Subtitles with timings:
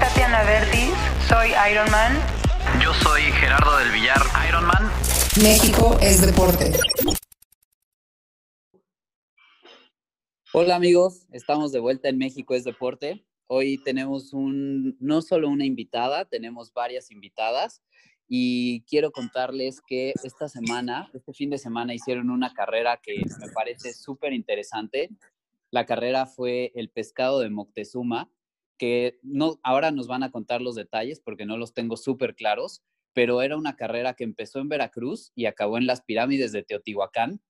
[0.00, 0.92] Tatiana Verdis,
[1.26, 2.12] soy Ironman.
[2.82, 4.90] Yo soy Gerardo del Villar, Ironman.
[5.42, 6.72] México es deporte.
[10.52, 13.24] Hola amigos, estamos de vuelta en México es deporte.
[13.46, 17.82] Hoy tenemos un, no solo una invitada, tenemos varias invitadas
[18.28, 23.48] y quiero contarles que esta semana, este fin de semana hicieron una carrera que me
[23.52, 25.08] parece súper interesante.
[25.70, 28.30] La carrera fue el pescado de Moctezuma,
[28.78, 32.82] que no, ahora nos van a contar los detalles porque no los tengo súper claros,
[33.12, 37.40] pero era una carrera que empezó en Veracruz y acabó en las pirámides de Teotihuacán.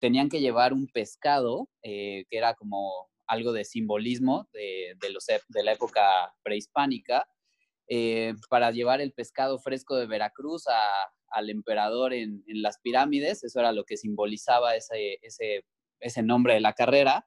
[0.00, 5.62] Tenían que llevar un pescado, eh, que era como algo de simbolismo de, los, de
[5.62, 7.26] la época prehispánica,
[7.88, 10.64] eh, para llevar el pescado fresco de Veracruz
[11.28, 15.66] al emperador en, las pirámides, eso era lo que simbolizaba ese, ese,
[16.00, 17.26] ese, nombre de la carrera,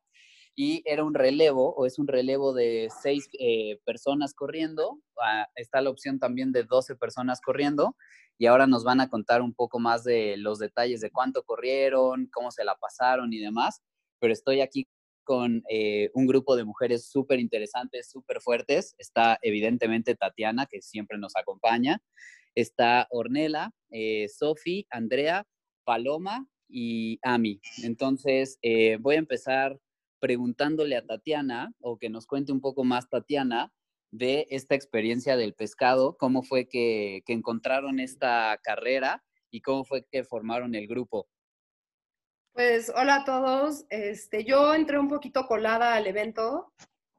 [0.55, 5.81] y era un relevo, o es un relevo de seis eh, personas corriendo, ah, está
[5.81, 7.95] la opción también de 12 personas corriendo,
[8.37, 12.29] y ahora nos van a contar un poco más de los detalles de cuánto corrieron,
[12.31, 13.81] cómo se la pasaron y demás,
[14.19, 14.87] pero estoy aquí
[15.25, 18.95] con eh, un grupo de mujeres súper interesantes, súper fuertes.
[18.97, 22.01] Está evidentemente Tatiana, que siempre nos acompaña.
[22.53, 25.45] Está Ornela, eh, Sofi, Andrea,
[25.83, 27.59] Paloma y Ami.
[27.83, 29.77] Entonces, eh, voy a empezar
[30.25, 33.71] preguntándole a Tatiana, o que nos cuente un poco más Tatiana,
[34.09, 40.23] de esta experiencia del pescado, cómo fue que, encontraron esta carrera y cómo fue que
[40.23, 41.27] formaron el grupo.
[42.53, 46.73] Pues hola a todos, este, yo entré un poquito colada al evento,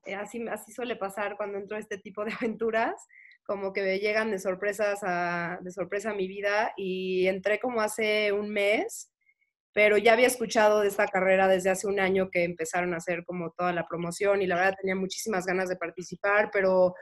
[0.04, 3.06] eh, así, así suele pasar cuando entro a este tipo de aventuras,
[3.44, 4.98] como que me llegan de sorpresas
[5.62, 9.12] de sorpresa a mi vida y entré como hace un mes
[9.76, 13.26] pero ya había escuchado de esta carrera desde hace un año que empezaron a hacer
[13.26, 16.94] como toda la promoción y la verdad tenía muchísimas ganas de participar, pero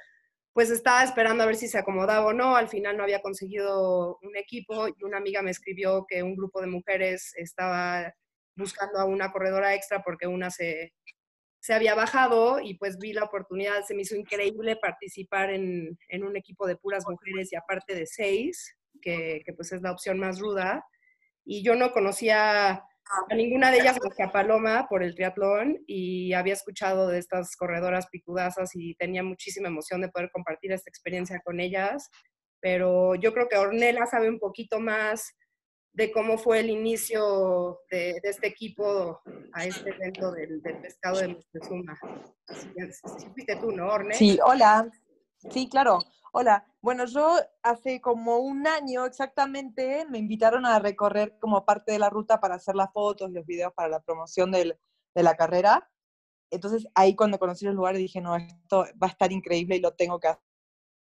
[0.53, 2.57] pues estaba esperando a ver si se acomodaba o no.
[2.57, 6.61] Al final no había conseguido un equipo y una amiga me escribió que un grupo
[6.61, 8.13] de mujeres estaba
[8.57, 10.95] buscando a una corredora extra porque una se,
[11.61, 16.25] se había bajado y pues vi la oportunidad, se me hizo increíble participar en, en
[16.25, 20.19] un equipo de puras mujeres y aparte de seis, que, que pues es la opción
[20.19, 20.85] más ruda
[21.45, 22.71] y yo no conocía
[23.31, 27.19] a ninguna de ellas más que a Paloma por el triatlón y había escuchado de
[27.19, 32.11] estas corredoras picudazas y tenía muchísima emoción de poder compartir esta experiencia con ellas,
[32.61, 35.35] pero yo creo que Ornella sabe un poquito más
[35.93, 39.21] de cómo fue el inicio de, este equipo
[39.53, 41.97] a este evento del, pescado de Moctezuma.
[42.49, 44.15] Sí, fuiste tú, ¿no, Orne?
[44.15, 44.91] Sí, hola.
[45.51, 46.01] Sí, claro.
[46.33, 51.99] Hola, bueno, yo hace como un año exactamente me invitaron a recorrer como parte de
[51.99, 54.77] la ruta para hacer las fotos, los videos para la promoción de
[55.15, 55.91] la carrera.
[56.51, 59.95] Entonces ahí cuando conocí los lugares dije, no, esto va a estar increíble y lo
[59.95, 60.29] tengo que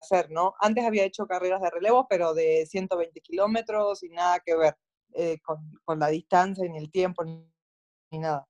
[0.01, 0.55] hacer, ¿no?
[0.61, 4.77] Antes había hecho carreras de relevo, pero de 120 kilómetros y nada que ver
[5.15, 8.47] eh, con, la distancia ni el tiempo ni nada.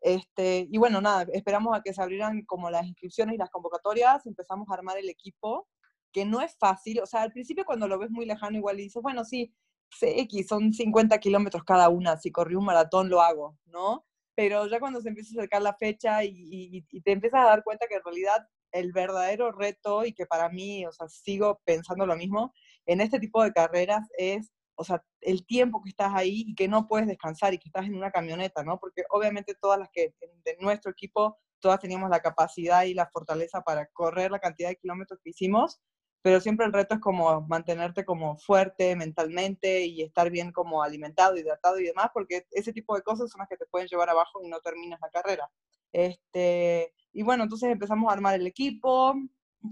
[0.00, 4.26] Este, y bueno, nada, esperamos a que se abrieran como las inscripciones y las convocatorias,
[4.26, 5.68] empezamos a armar el equipo
[6.16, 9.02] que no es fácil, o sea, al principio cuando lo ves muy lejano igual dices,
[9.02, 9.54] bueno, sí,
[9.90, 14.06] CX, son 50 kilómetros cada una, si corrí un maratón lo hago, ¿no?
[14.34, 17.86] Pero ya cuando se empieza a acercar la fecha y, te empiezas a dar cuenta
[17.86, 22.16] que en realidad el verdadero reto y que para mí, o sea, sigo pensando lo
[22.16, 22.54] mismo,
[22.86, 26.66] en este tipo de carreras es, o sea, el tiempo que estás ahí y que
[26.66, 28.78] no puedes descansar y que estás en una camioneta, ¿no?
[28.78, 30.14] Porque obviamente todas las que
[30.46, 34.76] de nuestro equipo, todas teníamos la capacidad y la fortaleza para correr la cantidad de
[34.76, 35.78] kilómetros que hicimos,
[36.26, 41.36] pero siempre el reto es como mantenerte como fuerte mentalmente y estar bien como alimentado,
[41.36, 44.42] hidratado y demás, porque ese tipo de cosas son las que te pueden llevar abajo
[44.42, 45.48] y no terminas la carrera.
[45.92, 49.14] Este, y bueno, entonces empezamos a armar el equipo,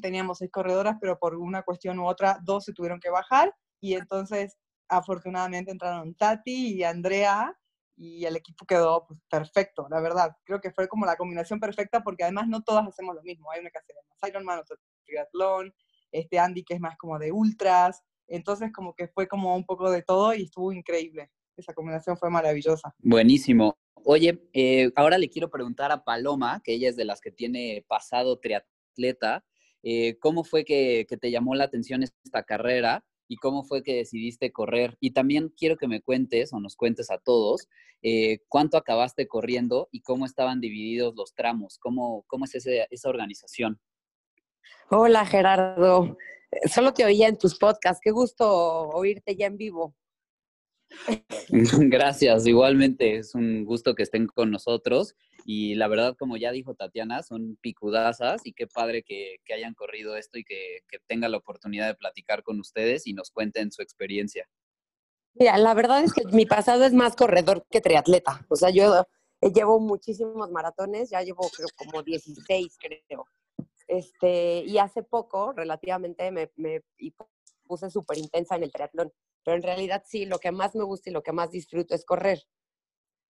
[0.01, 3.95] teníamos seis corredoras, pero por una cuestión u otra, dos se tuvieron que bajar y
[3.95, 4.57] entonces
[4.89, 7.53] afortunadamente entraron Tati y Andrea
[7.97, 10.37] y el equipo quedó pues, perfecto, la verdad.
[10.45, 13.51] Creo que fue como la combinación perfecta porque además no todas hacemos lo mismo.
[13.51, 15.75] Hay una que hace más Ironman, otra triatlón,
[16.15, 19.91] este Andy que es más como de ultras, entonces como que fue como un poco
[19.91, 21.31] de todo y estuvo increíble.
[21.57, 22.95] Esa combinación fue maravillosa.
[22.99, 23.77] Buenísimo.
[24.05, 27.85] Oye, eh, ahora le quiero preguntar a Paloma, que ella es de las que tiene
[27.89, 29.45] pasado triatleta,
[29.83, 34.53] eh, ¿cómo fue que, te llamó la atención esta carrera y cómo fue que decidiste
[34.53, 34.97] correr?
[35.01, 37.69] Y también quiero que me cuentes o nos cuentes a todos
[38.03, 43.81] eh, cuánto acabaste corriendo y cómo estaban divididos los tramos, cómo, cómo es esa organización.
[44.91, 46.17] Hola Gerardo,
[46.73, 49.95] solo te oía en tus podcasts, qué gusto oírte ya en vivo.
[51.49, 56.75] Gracias, igualmente es un gusto que estén con nosotros Y la verdad, como ya dijo
[56.75, 61.29] Tatiana, son picudazas y qué padre que, que hayan corrido esto y que, que tenga
[61.29, 64.49] la oportunidad de platicar con ustedes y nos cuenten su experiencia.
[65.35, 68.47] Mira, la verdad es que mi pasado es más corredor que triatleta.
[68.49, 69.05] O sea, yo
[69.53, 73.27] llevo muchísimos maratones, ya llevo creo como 16, creo.
[73.87, 76.51] Este, y hace poco, relativamente, me,
[77.67, 79.13] puse súper intensa en el triatlón.
[79.45, 82.05] Pero en realidad sí, lo que más me gusta y lo que más disfruto es
[82.05, 82.43] correr.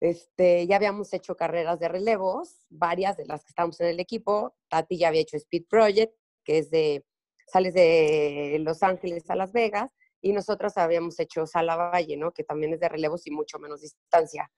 [0.00, 4.54] Este, ya habíamos hecho carreras de relevos, varias de las que estamos en el equipo.
[4.68, 6.14] Tati ya había hecho Speed Project,
[6.44, 7.04] que es de,
[7.46, 9.90] sales de Los Ángeles a Las Vegas,
[10.20, 12.32] y nosotros habíamos hecho Sala Valle, ¿no?
[12.32, 14.50] Que también es de relevos y mucho menos distancia.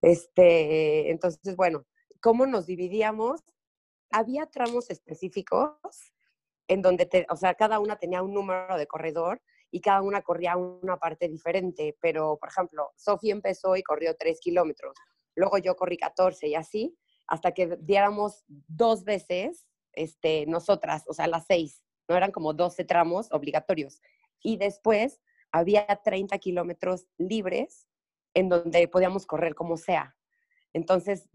[0.00, 1.84] Este, entonces, bueno,
[2.20, 3.40] ¿cómo nos dividíamos?
[4.12, 6.12] Había tramos específicos
[6.68, 10.22] en donde, te, o sea, cada una tenía un número de corredor y cada una
[10.22, 14.94] corría una parte diferente, pero, por ejemplo, Sofía empezó y corrió 3 kilómetros,
[15.34, 21.26] luego yo corrí 14 y así, hasta que diéramos dos veces este, nosotras, o sea,
[21.26, 24.00] las seis, no eran como 12 tramos obligatorios.
[24.42, 25.20] Y después
[25.50, 27.86] había 30 kilómetros libres
[28.34, 30.16] en donde podíamos correr como sea.
[30.74, 31.28] Entonces,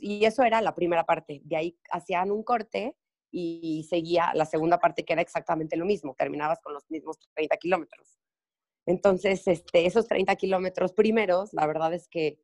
[0.00, 1.40] y eso era la primera parte.
[1.44, 2.96] De ahí hacían un corte
[3.30, 7.56] y seguía la segunda parte que era exactamente lo mismo, terminabas con los mismos 30
[7.56, 8.18] kilómetros.
[8.86, 12.38] Entonces, este, esos 30 kilómetros primeros, la verdad es que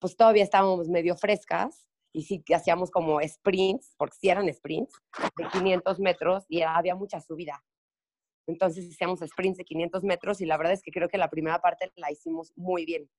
[0.00, 4.94] pues todavía estábamos medio frescas y sí hacíamos como sprints, porque sí eran sprints,
[5.36, 7.64] de 500 metros y había mucha subida.
[8.46, 11.60] Entonces hacíamos sprints de 500 metros y la verdad es que creo que la primera
[11.60, 13.10] parte la hicimos muy bien.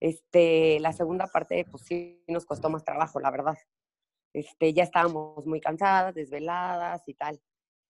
[0.00, 3.56] Este, la segunda parte, pues sí nos costó más trabajo, la verdad
[4.32, 7.40] este, ya estábamos muy cansadas, desveladas y tal.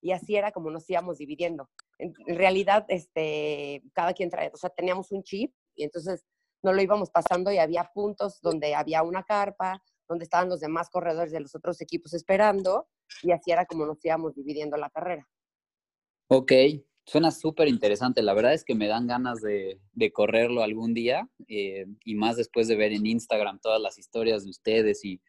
[0.02, 1.68] Y así era como nos íbamos dividiendo.
[1.98, 6.24] En, realidad, este, cada quien traía, o sea, teníamos un chip y entonces
[6.62, 10.88] no lo íbamos pasando y había puntos donde había una carpa, donde estaban los demás
[10.88, 12.88] corredores de los otros equipos esperando
[13.22, 15.28] y así era como nos íbamos dividiendo la carrera.
[16.28, 16.52] Ok,
[17.10, 18.22] suena súper interesante.
[18.22, 22.36] La verdad es que me dan ganas de, de correrlo algún día eh, y más
[22.36, 25.20] después de ver en Instagram todas las historias de ustedes y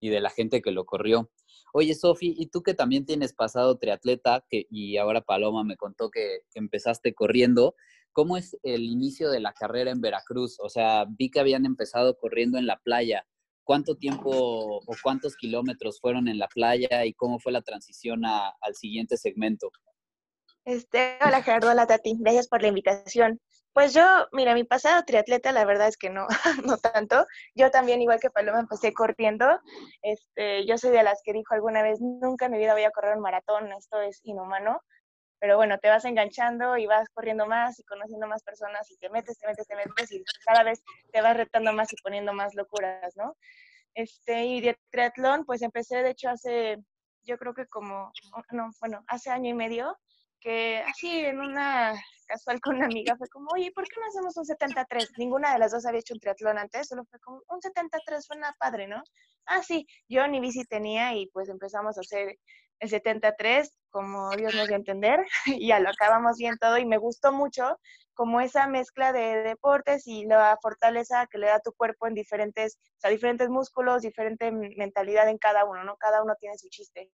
[0.00, 1.30] y de la gente que lo corrió.
[1.72, 6.10] Oye, Sofi, y tú que también tienes pasado triatleta, que, y ahora Paloma me contó
[6.10, 7.74] que, empezaste corriendo,
[8.12, 10.58] ¿cómo es el inicio de la carrera en Veracruz?
[10.60, 13.26] O sea, vi que habían empezado corriendo en la playa.
[13.62, 18.74] ¿Cuánto tiempo o cuántos kilómetros fueron en la playa y cómo fue la transición al
[18.74, 19.70] siguiente segmento?
[20.66, 23.40] Este, hola Gerardo, hola Tati, gracias por la invitación.
[23.72, 26.26] Pues yo, mira, mi pasado triatleta, la verdad es que no,
[26.66, 27.26] no tanto.
[27.54, 29.46] Yo también, igual que Paloma, empecé corriendo.
[30.02, 32.90] Este, yo soy de las que dijo alguna vez, nunca en mi vida voy a
[32.90, 34.82] correr un maratón, esto es inhumano.
[35.38, 39.08] Pero bueno, te vas enganchando y vas corriendo más y conociendo más personas y te
[39.08, 42.54] metes, te metes, te metes y cada vez te vas retando más y poniendo más
[42.54, 43.34] locuras, ¿no?
[43.94, 46.76] Este, y de triatlón, pues empecé, de hecho, hace,
[47.22, 48.12] yo creo que como,
[48.50, 49.96] no, bueno, hace año y medio,
[50.40, 51.94] que así en una
[52.26, 55.12] casual con una amiga fue como, oye, ¿por qué no hacemos un 73?
[55.18, 58.54] Ninguna de las dos había hecho un triatlón antes, solo fue como, un 73 suena
[58.58, 59.02] padre, ¿no?
[59.46, 62.38] Ah, sí, yo ni bici tenía y pues empezamos a hacer
[62.78, 65.26] el 73, como Dios nos dio a entender,
[65.60, 67.78] y ya lo acabamos bien todo y me gustó mucho
[68.14, 72.78] como esa mezcla de deportes y la fortaleza que le da tu cuerpo en diferentes,
[72.98, 75.96] o sea, diferentes músculos, diferente mentalidad en cada uno, ¿no?
[75.96, 77.10] Cada uno tiene su chiste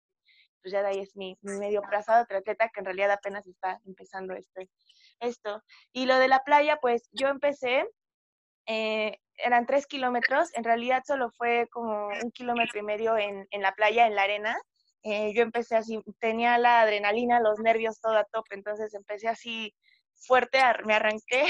[0.64, 4.34] pues ya de ahí es mi, medio plazado atleta que en realidad apenas está empezando
[4.34, 4.70] este,
[5.20, 5.62] esto.
[5.92, 7.86] Y lo de la playa, pues yo empecé,
[8.66, 13.62] eh, eran tres kilómetros, en realidad solo fue como un kilómetro y medio en, en
[13.62, 14.58] la playa, en la arena.
[15.04, 19.76] Eh, yo empecé así, tenía la adrenalina, los nervios todo a tope, entonces empecé así
[20.16, 21.46] fuerte, me arranqué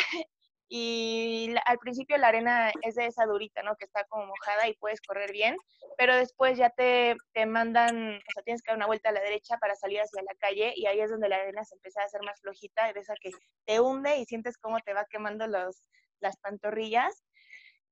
[0.75, 3.75] y al principio la arena es de esa durita, ¿no?
[3.75, 5.56] Que está como mojada y puedes correr bien,
[6.00, 9.22] pero después ya te, te mandan, o sea, tienes que dar una vuelta a la
[9.22, 12.06] derecha para salir hacia la calle y ahí es donde la arena se empieza a
[12.06, 13.30] hacer más flojita, de esa que
[13.65, 15.84] te hunde y sientes cómo te va quemando los,
[16.20, 17.24] las pantorrillas.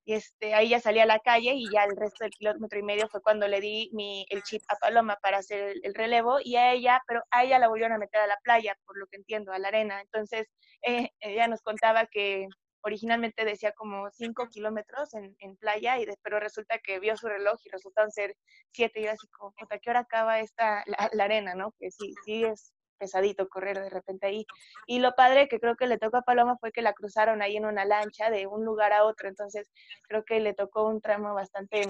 [0.04, 2.82] Y este, ahí ya salí a la calle y ya el resto del kilómetro y
[2.82, 6.56] medio fue cuando le di mi, el chip a Paloma para hacer el, relevo y
[6.56, 9.18] a ella, pero a ella la volvieron a meter a la playa, por lo que
[9.18, 10.02] entiendo, a la arena.
[10.02, 10.48] Entonces,
[10.82, 12.48] eh, ella nos contaba que
[12.84, 17.60] originalmente decía como 5 kilómetros en, en, playa, y pero resulta que vio su reloj
[17.64, 18.36] y resultaron ser
[18.72, 21.74] 7 y yo así como, ¿a qué hora acaba esta, la, arena, no?
[21.80, 24.46] Que sí, sí es pesadito correr de repente ahí.
[24.86, 27.58] Y lo padre que creo que le tocó a Paloma fue que la cruzaron ahí
[27.58, 29.72] en una lancha de un lugar a otro, entonces
[30.04, 31.82] creo que le tocó un tramo bastante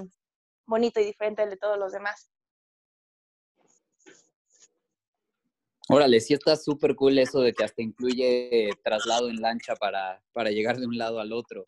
[0.66, 2.32] bonito y diferente al de todos los demás.
[5.92, 10.50] Órale, sí está súper cool eso de que hasta incluye traslado en lancha para, para
[10.50, 11.64] llegar de un lado al otro.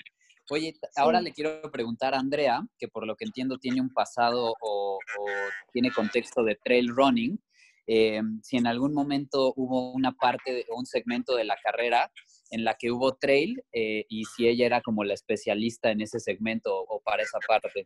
[0.49, 4.53] Oye, ahora le quiero preguntar a Andrea, que por lo que entiendo tiene un pasado
[4.61, 5.27] o, o
[5.71, 7.39] tiene contexto de trail running,
[7.85, 12.09] eh, si en algún momento hubo una parte de, un segmento de la carrera
[12.49, 16.19] en la que hubo trail eh, y si ella era como la especialista en ese
[16.19, 17.83] segmento o para esa parte.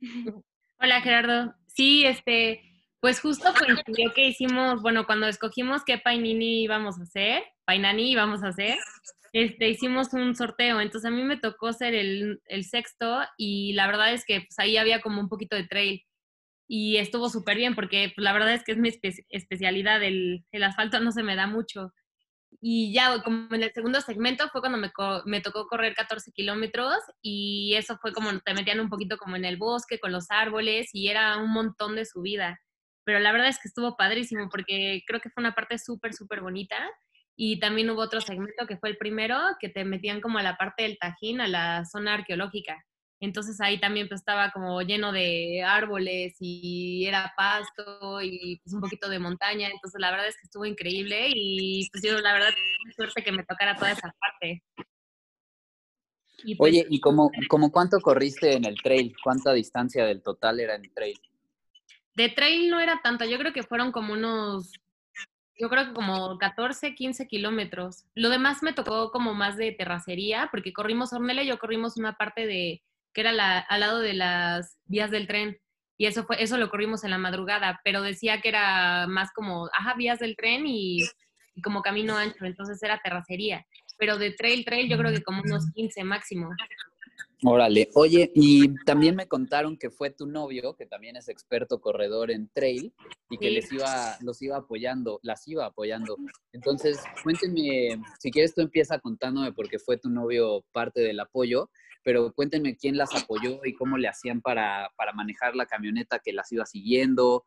[0.80, 1.54] Hola Gerardo.
[1.66, 2.71] Sí, este,
[3.02, 8.44] pues justo coincidió que hicimos, bueno, cuando escogimos qué Painini íbamos a hacer, Painani íbamos
[8.44, 8.78] a hacer,
[9.32, 10.80] este, hicimos un sorteo.
[10.80, 14.56] Entonces a mí me tocó ser el, el sexto y la verdad es que pues,
[14.60, 16.06] ahí había como un poquito de trail
[16.68, 18.90] y estuvo súper bien porque pues, la verdad es que es mi
[19.30, 21.92] especialidad, el, el, asfalto no se me da mucho.
[22.60, 24.92] Y ya como en el segundo segmento fue cuando me,
[25.24, 29.44] me tocó correr 14 kilómetros y eso fue como te metían un poquito como en
[29.44, 32.60] el bosque con los árboles y era un montón de subida.
[33.04, 36.40] Pero la verdad es que estuvo padrísimo porque creo que fue una parte súper, súper
[36.40, 36.78] bonita.
[37.36, 40.56] Y también hubo otro segmento que fue el primero, que te metían como a la
[40.56, 42.84] parte del Tajín, a la zona arqueológica.
[43.22, 48.80] Entonces ahí también pues estaba como lleno de árboles y era pasto y pues un
[48.80, 49.68] poquito de montaña.
[49.70, 52.50] Entonces la verdad es que estuvo increíble y pues yo la verdad
[52.96, 54.64] suerte que me tocara toda esa parte.
[56.44, 59.14] Y pues, Oye, ¿y cómo, cómo cuánto corriste en el trail?
[59.22, 61.16] ¿Cuánta distancia del total era en trail?
[62.14, 64.72] De trail no era tanta, yo creo que fueron como unos,
[65.58, 68.04] yo creo que como 14, 15 kilómetros.
[68.14, 72.16] Lo demás me tocó como más de terracería, porque corrimos Ornella y yo corrimos una
[72.16, 75.58] parte de, que era la, al lado de las vías del tren.
[75.98, 79.68] Y eso fue, eso lo corrimos en la madrugada, pero decía que era más como,
[79.72, 81.04] ajá, vías del tren y,
[81.62, 83.64] como camino ancho, entonces era terracería.
[83.98, 86.50] Pero de trail, trail, yo creo que como unos 15 máximo.
[87.44, 92.30] Órale, oye, y también me contaron que fue tu novio, que también es experto corredor
[92.30, 92.94] en trail,
[93.30, 96.16] y que les iba, los iba apoyando, las iba apoyando.
[96.52, 101.68] Entonces, cuéntenme, si quieres tú empieza contándome porque fue tu novio parte del apoyo,
[102.04, 106.32] pero cuéntenme quién las apoyó y cómo le hacían para, para manejar la camioneta que
[106.32, 107.44] las iba siguiendo.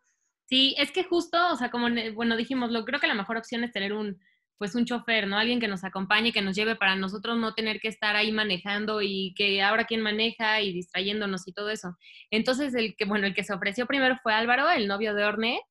[0.47, 3.63] Sí, es que justo, o sea, como, bueno, dijimos, lo, creo que la mejor opción
[3.63, 4.19] es tener un,
[4.57, 5.38] pues un chofer, ¿no?
[5.38, 9.01] Alguien que nos acompañe, que nos lleve para nosotros no tener que estar ahí manejando
[9.01, 11.95] y que ahora quién maneja y distrayéndonos y todo eso.
[12.31, 15.62] Entonces, el que, bueno, el que se ofreció primero fue Álvaro, el novio de Orne,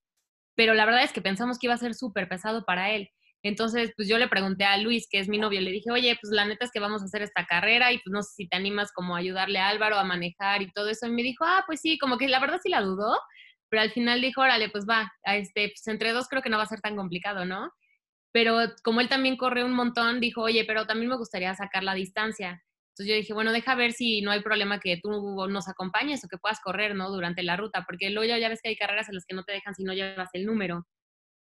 [0.55, 3.11] pero la verdad es que pensamos que iba a ser súper pesado para él.
[3.43, 6.33] Entonces, pues yo le pregunté a Luis, que es mi novio, le dije, oye, pues
[6.33, 8.57] la neta es que vamos a hacer esta carrera y pues no sé si te
[8.57, 11.07] animas como a ayudarle a Álvaro a manejar y todo eso.
[11.07, 13.19] Y me dijo, ah, pues sí, como que la verdad sí la dudó,
[13.69, 16.63] pero al final dijo, órale, pues va, este, pues entre dos creo que no va
[16.63, 17.71] a ser tan complicado, ¿no?
[18.35, 21.95] Pero como él también corre un montón, dijo, oye, pero también me gustaría sacar la
[21.95, 22.65] distancia.
[22.89, 25.09] Entonces yo dije, bueno, deja ver si no hay problema que tú
[25.49, 27.11] nos acompañes o que puedas correr, ¿no?
[27.11, 29.53] Durante la ruta, porque luego ya ves que hay carreras en las que no te
[29.53, 30.85] dejan si no llevas el número.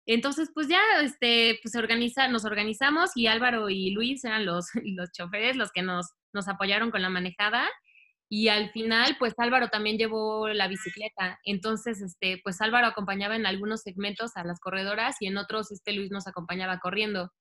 [0.06, 5.12] Entonces, pues ya este, pues organiza, nos organizamos y Álvaro y Luis eran los, los
[5.12, 7.68] choferes, los que nos, nos apoyaron con la manejada.
[8.30, 11.40] Y al final, pues Álvaro también llevó la bicicleta.
[11.44, 15.94] Entonces, este, pues Álvaro acompañaba en algunos segmentos a las corredoras y en otros este
[15.94, 17.32] Luis nos acompañaba corriendo.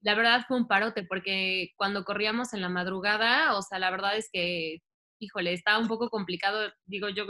[0.00, 4.16] La verdad fue un parote porque cuando corríamos en la madrugada, o sea, la verdad
[4.16, 4.78] es que,
[5.20, 7.26] híjole, estaba un poco complicado, digo yo,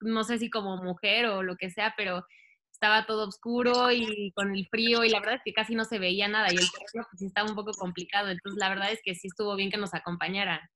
[0.00, 2.24] no sé si como mujer o lo que sea, pero
[2.72, 5.98] estaba todo oscuro y con el frío y la verdad es que casi no se
[5.98, 9.14] veía nada y el terreno pues estaba un poco complicado, entonces la verdad es que
[9.14, 10.68] sí estuvo bien que nos acompañara.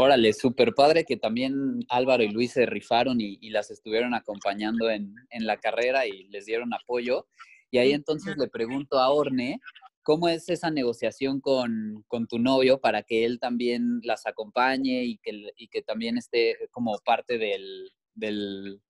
[0.00, 5.14] Órale, súper padre que también Álvaro y Luis se rifaron y, las estuvieron acompañando en,
[5.30, 7.26] en, la carrera y les dieron apoyo.
[7.70, 9.60] Y ahí entonces le pregunto a Orne,
[10.02, 15.18] ¿cómo es esa negociación con, con tu novio para que él también las acompañe y
[15.18, 18.80] que, y que también esté como parte del, del,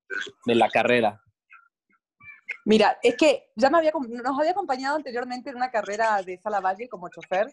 [0.47, 1.23] de la carrera?
[2.65, 6.61] Mira, es que ya me había, nos había acompañado anteriormente en una carrera de Sala
[6.61, 7.47] Valle como chofer,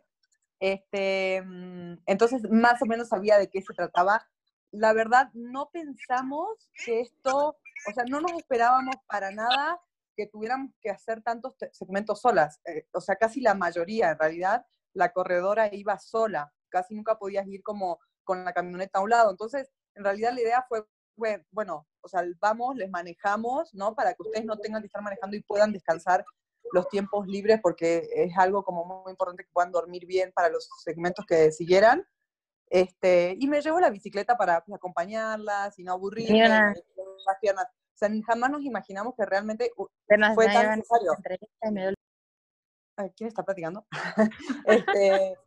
[0.59, 4.27] este, mm, entonces más o menos sabía de qué se trataba.
[4.71, 7.57] La verdad, no pensamos que esto,
[7.87, 9.79] o sea, no nos esperábamos para nada
[10.15, 12.59] que tuviéramos que hacer tantos segmentos solas.
[12.65, 16.53] Eh, o sea, casi la mayoría, en realidad, la corredora iba sola.
[16.69, 19.31] Casi nunca podías ir como con la camioneta a un lado.
[19.31, 20.85] Entonces, en realidad la idea fue
[21.15, 23.95] bueno, o sea, vamos, les manejamos, ¿no?
[23.95, 26.25] Para que ustedes no tengan que estar manejando y puedan descansar
[26.75, 30.69] los tiempos libres, porque es algo como muy importante que puedan dormir bien para los
[30.83, 32.05] segmentos que siguieran.
[32.69, 36.75] Este, y me llevo la bicicleta para pues, acompañarlas y no aburrirlas,
[37.25, 37.65] las piernas.
[37.65, 41.13] O sea, jamás nos imaginamos que realmente fue tan necesario.
[43.15, 43.85] ¿Quién está platicando?
[44.65, 45.37] este,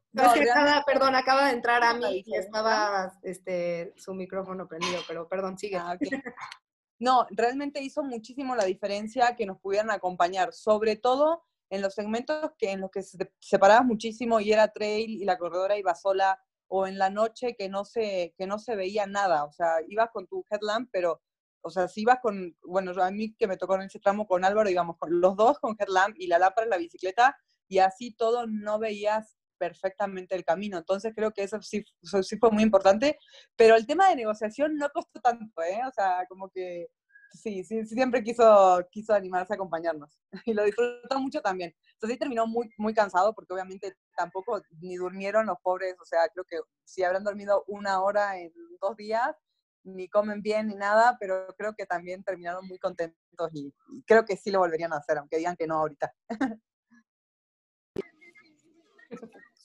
[0.87, 5.77] perdón, acaba de entrar a mí y estaba este, su micrófono prendido, pero perdón, sigue.
[5.77, 5.99] Ah,
[6.99, 12.53] no, realmente hizo muchísimo la diferencia que nos pudieran acompañar, sobre todo en los segmentos
[12.59, 16.41] que en los que se separaba muchísimo y era trail y la corredora iba sola
[16.69, 20.11] o en la noche que no se, que no se veía nada, o sea, ibas
[20.13, 21.23] con tu headlamp, pero,
[21.63, 24.45] o sea, si ibas con, bueno, a mí que me tocó en ese tramo con
[24.45, 27.37] Álvaro, íbamos con los dos con headlamp y la lámpara en la bicicleta,
[27.69, 30.79] y así todo no veías perfectamente el camino.
[30.79, 33.19] Entonces creo que eso sí, eso sí fue muy importante,
[33.57, 35.81] pero el tema de negociación no costó tanto, ¿eh?
[35.87, 36.89] O sea, como que
[37.33, 41.75] sí, sí, siempre quiso, quiso animarse a acompañarnos y lo disfrutó mucho también.
[41.95, 46.21] Entonces sí terminó muy, muy cansado porque obviamente tampoco ni durmieron los pobres, o sea,
[46.33, 49.37] creo que si habrán dormido una hora en dos días,
[49.85, 53.17] ni comen bien ni nada, pero creo que también terminaron muy contentos
[53.53, 56.13] y, y creo que sí lo volverían a hacer, aunque digan que no ahorita.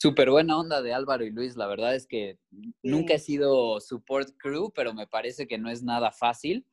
[0.04, 1.56] Súper buena onda de Álvaro y Luis.
[1.56, 2.38] La verdad es que
[2.82, 6.68] nunca he sido support crew, pero me parece que no es nada fácil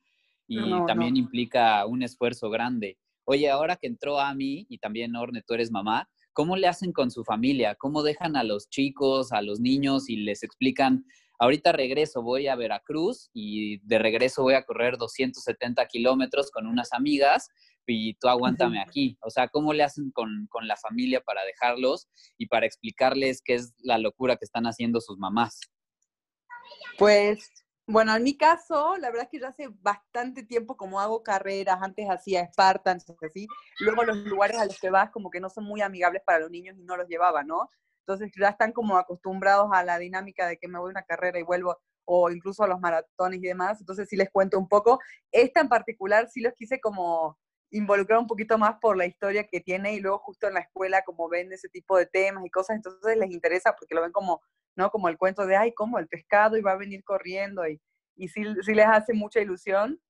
[0.49, 1.19] y No, también no.
[1.21, 2.97] implica un esfuerzo grande.
[3.23, 7.09] Oye, ahora que entró Ami y también Orne, tú eres mamá, ¿cómo le hacen con
[7.09, 7.75] su familia?
[7.75, 11.05] ¿Cómo dejan a los chicos, a los niños y les explican,
[11.39, 16.91] ahorita regreso, voy a Veracruz y de regreso voy a correr 270 kilómetros con unas
[16.91, 17.47] amigas
[17.87, 19.17] y tú aguántame aquí?
[19.21, 22.07] O sea, ¿cómo le hacen con, con la familia para dejarlos
[22.37, 25.59] y para explicarles qué es la locura que están haciendo sus mamás?
[26.97, 27.49] Pues,
[27.87, 31.79] bueno, en mi caso, la verdad es que yo hace bastante tiempo como hago carreras,
[31.81, 33.47] antes hacía Spartans, así,
[33.79, 36.51] luego los lugares a los que vas como que no son muy amigables para los
[36.51, 37.69] niños y no los llevaba, ¿no?
[38.05, 41.39] Entonces ya están como acostumbrados a la dinámica de que me voy a una carrera
[41.39, 44.99] y vuelvo, o incluso a los maratones y demás, entonces sí les cuento un poco.
[45.31, 47.37] Esta en particular sí los quise como
[47.71, 51.03] involucrar un poquito más por la historia que tiene y luego justo en la escuela
[51.03, 54.41] como ven ese tipo de temas y cosas, entonces les interesa porque lo ven como,
[54.75, 54.89] ¿no?
[54.91, 57.81] Como el cuento de, ay, como el pescado y va a venir corriendo y,
[58.15, 60.01] y sí, sí les hace mucha ilusión,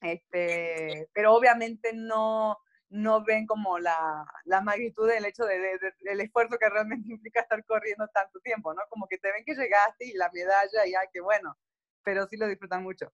[0.00, 2.58] este, pero obviamente no,
[2.90, 7.08] no ven como la, la magnitud del hecho de, de- de- del esfuerzo que realmente
[7.12, 8.82] implica estar corriendo tanto tiempo, ¿no?
[8.90, 11.56] Como que te ven que llegaste y la medalla y ay, qué bueno,
[12.04, 13.12] pero sí lo disfrutan mucho.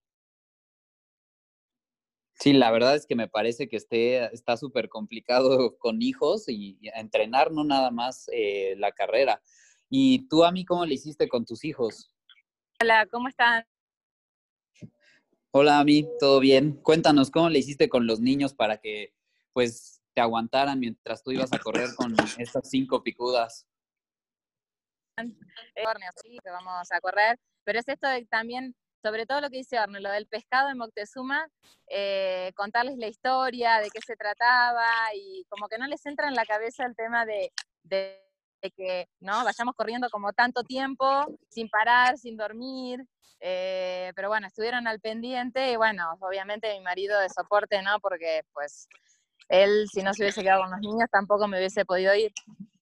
[2.38, 6.78] Sí, la verdad es que me parece que esté, está súper complicado con hijos y,
[6.80, 9.42] y entrenar no nada más eh, la carrera.
[9.90, 12.14] ¿Y tú a mí cómo le hiciste con tus hijos?
[12.80, 13.66] Hola, ¿cómo están?
[15.50, 16.74] Hola, a mí, ¿todo bien?
[16.82, 19.14] Cuéntanos, ¿cómo le hiciste con los niños para que
[19.52, 23.66] pues te aguantaran mientras tú ibas a correr con estas cinco picudas?
[25.16, 29.78] Sí, que vamos a correr, pero es esto de también, sobre todo lo que dice
[29.78, 31.46] Orne, lo del pescado en Moctezuma,
[31.88, 36.34] eh, contarles la historia, de qué se trataba y como que no les entra en
[36.34, 38.22] la cabeza el tema de, de-
[38.60, 41.06] de que no vayamos corriendo como tanto tiempo,
[41.48, 43.04] sin parar, sin dormir,
[43.38, 48.00] eh, pero bueno, estuvieron al pendiente y bueno, obviamente mi marido de soporte, ¿no?
[48.00, 48.88] Porque pues
[49.48, 52.32] él si no se hubiese quedado con los niños tampoco me hubiese podido ir.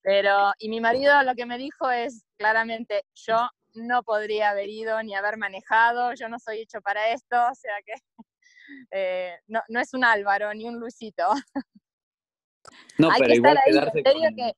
[0.02, 5.02] Pero, y mi marido lo que me dijo es claramente, yo no podría haber ido
[5.02, 7.94] ni haber manejado, yo no soy hecho para esto, o sea que
[8.90, 11.24] eh, no, no es un Álvaro ni un Luisito.
[12.98, 14.52] No, hay pero que igual estar ahí, en serio con- que,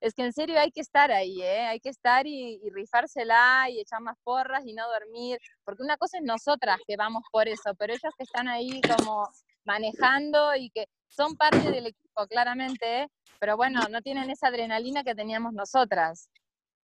[0.00, 1.60] es que en serio hay que estar ahí, ¿eh?
[1.62, 5.96] hay que estar y, y rifársela y echar más porras y no dormir, porque una
[5.96, 9.26] cosa es nosotras que vamos por eso, pero ellos que están ahí como
[9.64, 13.08] manejando y que son parte del equipo, claramente, ¿eh?
[13.40, 16.28] pero bueno, no tienen esa adrenalina que teníamos nosotras.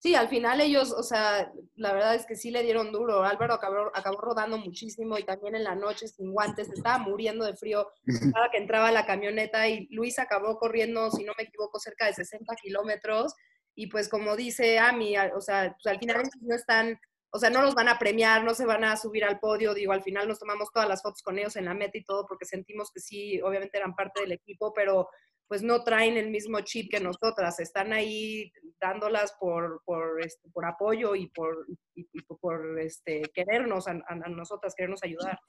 [0.00, 3.22] Sí, al final ellos, o sea, la verdad es que sí le dieron duro.
[3.22, 7.54] Álvaro acabó, acabó rodando muchísimo y también en la noche sin guantes, estaba muriendo de
[7.54, 7.86] frío
[8.32, 12.06] cada que entraba a la camioneta y Luis acabó corriendo, si no me equivoco, cerca
[12.06, 13.34] de 60 kilómetros.
[13.74, 16.98] Y pues como dice Ami, o sea, pues al final no están,
[17.30, 19.92] o sea, no los van a premiar, no se van a subir al podio, digo,
[19.92, 22.46] al final nos tomamos todas las fotos con ellos en la meta y todo porque
[22.46, 25.08] sentimos que sí, obviamente eran parte del equipo, pero
[25.50, 30.64] pues no traen el mismo chip que nosotras, están ahí dándolas por, por, este, por
[30.64, 35.40] apoyo y por, y, y por este, querernos a, a- a nosotras, querernos ayudar.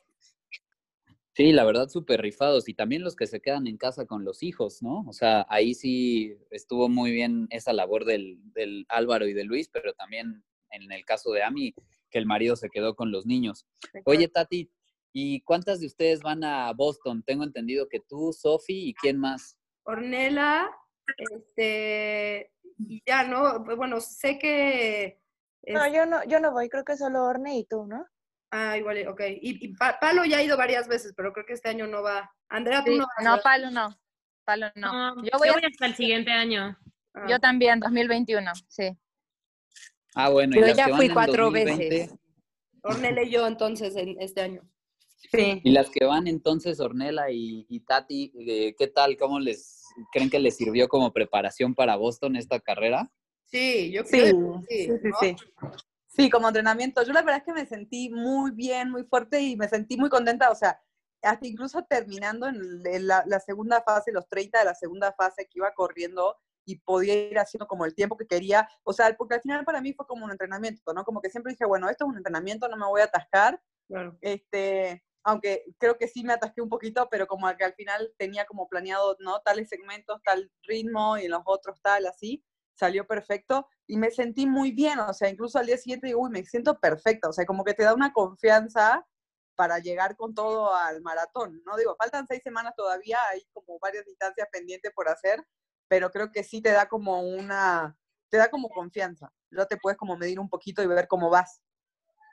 [1.34, 2.68] Sí, la verdad, súper rifados.
[2.68, 5.06] Y también los que se quedan en casa con los hijos, ¿no?
[5.08, 9.70] O sea, ahí sí estuvo muy bien esa labor del, del Álvaro y de Luis,
[9.72, 11.76] pero también en el caso de Ami,
[12.10, 13.68] que el marido se quedó con los niños.
[14.06, 14.70] Oye, Tati,
[15.14, 17.22] ¿y cuántas de ustedes van a Boston?
[17.24, 19.58] Tengo entendido que tú, Sofi, ¿y quién más?
[19.84, 20.70] Ornela,
[21.17, 23.63] este, y ya, ¿no?
[23.63, 25.20] Pues, Bueno, sé que...
[25.67, 28.06] No, yo no, yo no voy, creo que solo Orne y tú, ¿no?
[28.52, 29.22] Ah, igual, ok.
[29.41, 32.02] Y, y Pa- Palo ya ha ido varias veces, pero creo que este año no
[32.02, 32.30] va.
[32.50, 33.41] Andrea, tú Sí, no vas, no.
[33.41, 33.98] Palo no,
[34.44, 35.15] Palo no.
[35.15, 36.78] No, Yo voy, a- hasta el siguiente año.
[37.13, 37.28] Ah.
[37.30, 38.98] yo también, 2021, sí.
[40.15, 42.15] Ah, bueno, Yo ya fui cuatro 2020, veces.
[42.84, 44.62] Ornella y yo entonces en este año.
[45.32, 45.62] Sí.
[45.64, 49.18] Y las que van entonces, Ornela y, y Tati, eh, ¿qué tal?
[49.18, 53.12] ¿Cómo les creen que les sirvió como preparación para Boston esta carrera?
[53.46, 54.98] Sí, yo Sí, creo que sí, sí.
[55.02, 55.18] sí, ¿no?
[55.20, 55.36] sí.
[56.08, 57.04] Sí, como entrenamiento.
[57.04, 60.10] Yo la verdad es que me sentí muy bien, muy fuerte y me sentí muy
[60.10, 60.52] contenta.
[60.52, 60.78] O sea,
[61.22, 65.60] hasta incluso terminando en la, la segunda fase, los 30 de la segunda fase que
[65.60, 68.68] iba corriendo y podía ir haciendo como el tiempo que quería.
[68.84, 71.06] O sea, porque al final para mí fue como un entrenamiento, ¿no?
[71.06, 73.62] Como que siempre dije, bueno, esto es un entrenamiento, no me voy a atascar.
[73.88, 74.18] Claro.
[74.22, 78.46] Este, aunque creo que sí me atasqué un poquito, pero como que al final tenía
[78.46, 79.40] como planeado, ¿no?
[79.42, 82.44] Tales segmentos, tal ritmo y los otros tal, así
[82.76, 86.32] salió perfecto y me sentí muy bien, o sea, incluso al día siguiente digo, uy,
[86.32, 89.06] me siento perfecta, o sea, como que te da una confianza
[89.56, 91.78] para llegar con todo al maratón, ¿no?
[91.78, 95.46] Digo, faltan seis semanas todavía, hay como varias distancias pendientes por hacer,
[95.88, 97.96] pero creo que sí te da como una,
[98.30, 101.62] te da como confianza, ya te puedes como medir un poquito y ver cómo vas.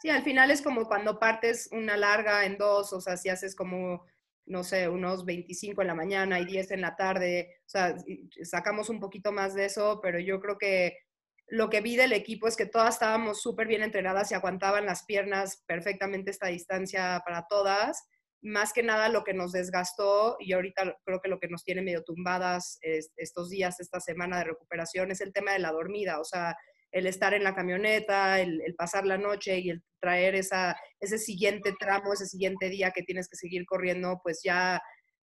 [0.01, 3.55] Sí, al final es como cuando partes una larga en dos, o sea, si haces
[3.57, 4.05] como
[4.49, 7.61] no sé, unos 25 en la mañana y 10 en la tarde.
[7.67, 7.97] O sea,
[8.43, 10.99] sacamos un poquito más de eso, pero yo creo que
[11.47, 15.05] lo que vi del equipo es que todas estábamos súper bien entrenadas y aguantaban las
[15.05, 18.05] piernas perfectamente esta distancia para todas.
[18.41, 21.83] Más que nada lo que nos desgastó y ahorita creo que lo que nos tiene
[21.83, 26.21] medio tumbadas estos días, esta semana de recuperación, es el tema de la dormida.
[26.21, 26.57] O sea,
[26.93, 31.75] el estar en la camioneta, el, pasar la noche y el traer esa, ese siguiente
[31.79, 34.81] tramo, ese siguiente día que tienes que seguir corriendo, pues ya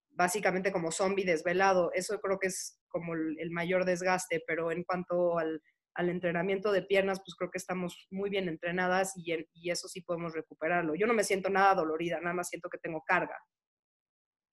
[0.10, 1.92] básicamente como zombie desvelado.
[1.94, 5.62] Eso creo que es como el, mayor desgaste, pero en cuanto al,
[5.96, 10.34] entrenamiento de piernas, pues creo que estamos muy bien entrenadas y, y eso sí podemos
[10.34, 10.96] recuperarlo.
[10.96, 13.38] Yo no me siento nada dolorida, nada más siento que tengo carga.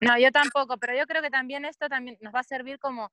[0.01, 3.11] No, yo tampoco, pero yo creo que también esto también nos va a servir como,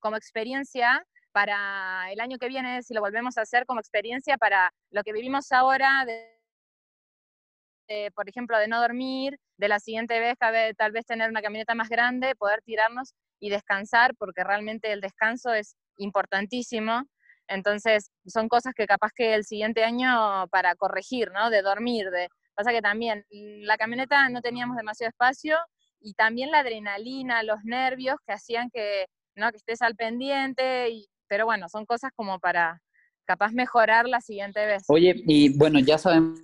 [0.00, 4.72] como experiencia para el año que viene, si lo volvemos a hacer como experiencia para
[4.90, 10.92] lo que vivimos ahora, de, por ejemplo, de no dormir, de la siguiente vez tal
[10.92, 15.76] vez tener una camioneta más grande, poder tirarnos y descansar, porque realmente el descanso es
[15.98, 17.04] importantísimo.
[17.48, 21.50] Entonces, son cosas que capaz que el siguiente año para corregir, ¿no?
[21.50, 22.28] De dormir, de...
[22.54, 25.56] Pasa que también la camioneta no teníamos demasiado espacio
[26.00, 29.50] y también la adrenalina, los nervios que hacían que, ¿no?
[29.50, 32.82] que estés al pendiente y pero bueno, son cosas como para
[33.24, 34.82] capaz mejorar la siguiente vez.
[34.88, 36.36] Oye, y bueno, ya sabemos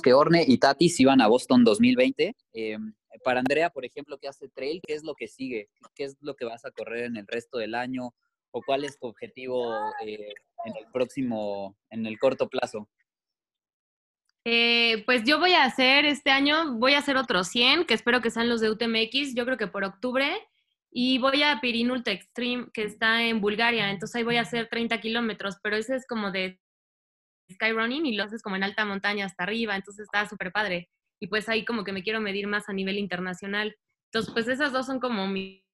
[0.00, 2.36] que Orne y Tati se iban a Boston 2020.
[2.52, 5.68] Em, para Andrea, por ejemplo, que hace trail, ¿qué es lo que sigue?
[5.96, 8.14] ¿Qué es lo que vas a correr en el resto del año?
[8.52, 9.74] ¿O cuál es tu objetivo
[10.06, 10.32] eh,
[10.64, 12.88] en el próximo, en el corto plazo?
[14.44, 18.22] Eh, pues yo voy a hacer este año, voy a hacer otros 100, que espero
[18.22, 20.32] que sean los de UTMX, yo creo que por octubre.
[20.90, 25.00] Y voy a Pirinulta Extreme, que está en Bulgaria, entonces ahí voy a hacer 30
[25.00, 26.58] kilómetros, pero ese es como de
[27.52, 30.88] skyrunning y lo haces como en alta montaña hasta arriba, entonces está súper padre.
[31.20, 33.76] Y pues ahí como que me quiero medir más a nivel internacional.
[34.10, 35.66] Entonces, pues esas dos son como mi,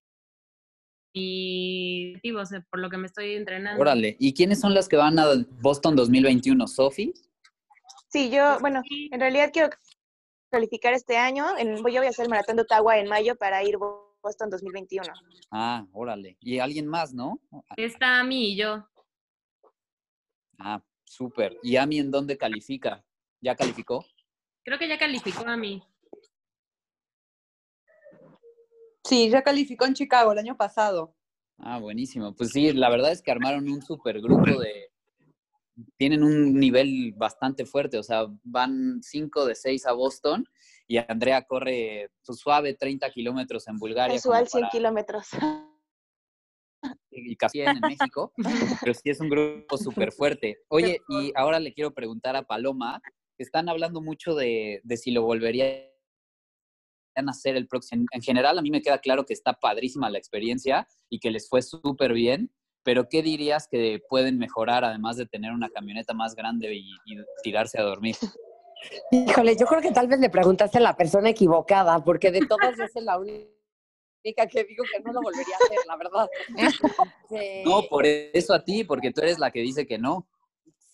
[1.15, 3.81] objetivos, por lo que me estoy entrenando.
[3.81, 5.27] Órale, ¿y quiénes son las que van a
[5.61, 6.67] Boston 2021?
[6.67, 7.13] ¿Sofi?
[8.09, 9.71] Sí, yo, bueno, en realidad quiero
[10.51, 11.47] calificar este año.
[11.59, 13.77] En, yo voy a hacer el maratón de Ottawa en mayo para ir
[14.23, 15.13] puesto en 2021.
[15.51, 16.39] Ah, órale.
[16.41, 17.41] ¿Y alguien más, no?
[17.77, 18.89] Está Ami y yo.
[20.59, 21.59] Ah, súper.
[21.63, 23.05] ¿Y Ami en dónde califica?
[23.41, 24.07] ¿Ya calificó?
[24.65, 25.83] Creo que ya calificó a mí.
[29.05, 31.15] Sí, ya calificó en Chicago el año pasado.
[31.59, 32.35] Ah, buenísimo.
[32.35, 34.91] Pues sí, la verdad es que armaron un super grupo de...
[35.97, 40.47] Tienen un nivel bastante fuerte, o sea, van cinco de seis a Boston
[40.93, 44.15] y Andrea corre su suave 30 kilómetros en Bulgaria.
[44.15, 45.27] Casual 100 kilómetros.
[47.11, 48.33] Y casi en México,
[48.81, 50.59] pero sí es un grupo súper fuerte.
[50.69, 53.01] Oye, y ahora le quiero preguntar a Paloma,
[53.39, 55.87] que están hablando mucho de, de si lo volverían
[57.15, 58.05] a hacer el próximo.
[58.11, 61.49] En general, a mí me queda claro que está padrísima la experiencia y que les
[61.49, 62.53] fue súper bien,
[62.83, 66.91] pero ¿qué dirías que pueden mejorar además de tener una camioneta más grande y
[67.43, 68.17] tirarse a dormir?
[69.11, 72.79] Híjole, yo creo que tal vez le preguntaste a la persona equivocada, porque de todas
[72.79, 76.29] es la única que digo que no lo volvería a hacer, la verdad.
[76.57, 80.27] Este no, por eso a ti, porque tú eres la que dice que no.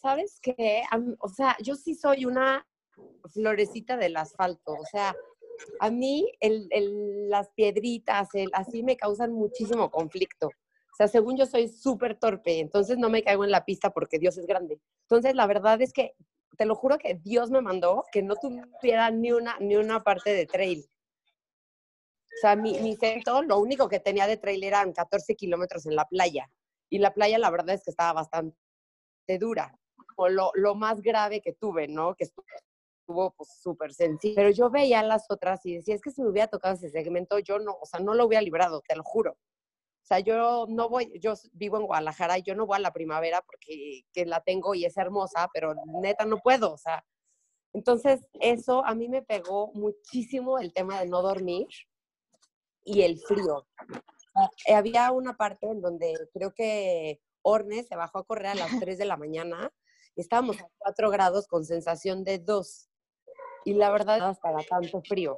[0.00, 0.82] ¿Sabes qué?
[1.20, 2.66] O sea, yo sí soy una
[3.32, 5.14] florecita del asfalto, o sea,
[5.80, 6.68] a mí el,
[7.28, 10.46] las piedritas, el, así me causan muchísimo conflicto.
[10.46, 14.18] O sea, según yo soy súper torpe, entonces no me caigo en la pista porque
[14.18, 14.80] Dios es grande.
[15.02, 16.14] Entonces, la verdad es que
[16.58, 20.30] te lo juro que Dios me mandó que no tuviera ni una, ni una parte
[20.30, 20.84] de trail.
[22.26, 25.94] O sea, mi, mi centro, lo único que tenía de trail eran 14 kilómetros en
[25.94, 26.50] la playa.
[26.90, 28.56] Y la playa, la verdad es que estaba bastante
[29.38, 29.72] dura.
[30.16, 32.14] O lo, lo más grave que tuve, ¿no?
[32.16, 34.34] Que estuvo pues súper sencillo.
[34.34, 37.38] Pero yo veía las otras y decía, es que si me hubiera tocado ese segmento,
[37.38, 39.36] yo no, o sea, no lo hubiera librado, te lo juro.
[40.08, 42.94] O sea, yo no voy, yo vivo en Guadalajara y yo no voy a la
[42.94, 47.04] primavera porque que la tengo y es hermosa, pero neta no puedo, o sea.
[47.74, 51.66] Entonces, eso a mí me pegó muchísimo el tema de no dormir
[52.84, 53.66] y el frío.
[54.34, 58.80] Ah, había una parte en donde creo que Orne se bajó a correr a las
[58.80, 59.70] 3 de la mañana
[60.16, 62.88] y estábamos a 4 grados con sensación de 2.
[63.66, 65.36] Y la verdad, para tanto frío.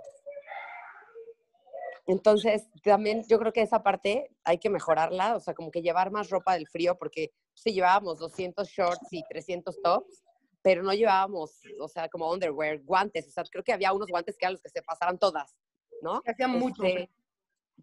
[2.06, 6.10] Entonces, también yo creo que esa parte hay que mejorarla, o sea, como que llevar
[6.10, 10.22] más ropa del frío, porque sí llevábamos 200 shorts y 300 tops,
[10.62, 14.36] pero no llevábamos, o sea, como underwear, guantes, o sea, creo que había unos guantes
[14.36, 15.56] que eran los que se pasaran todas,
[16.02, 16.22] ¿no?
[16.26, 16.82] Hacía mucho.
[16.82, 17.10] Este,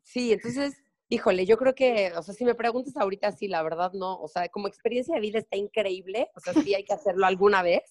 [0.04, 0.76] sí, entonces,
[1.10, 4.28] híjole, yo creo que, o sea, si me preguntas ahorita, sí, la verdad no, o
[4.28, 7.82] sea, como experiencia de vida está increíble, o sea, sí hay que hacerlo alguna vez,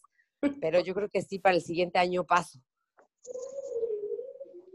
[0.60, 2.60] pero yo creo que sí, para el siguiente año paso.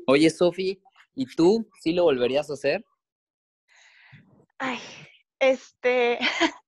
[0.08, 0.82] Oye, Sofi,
[1.22, 2.84] ¿y tú sí lo volverías a hacer?
[4.58, 4.80] Ay,
[5.40, 6.18] este.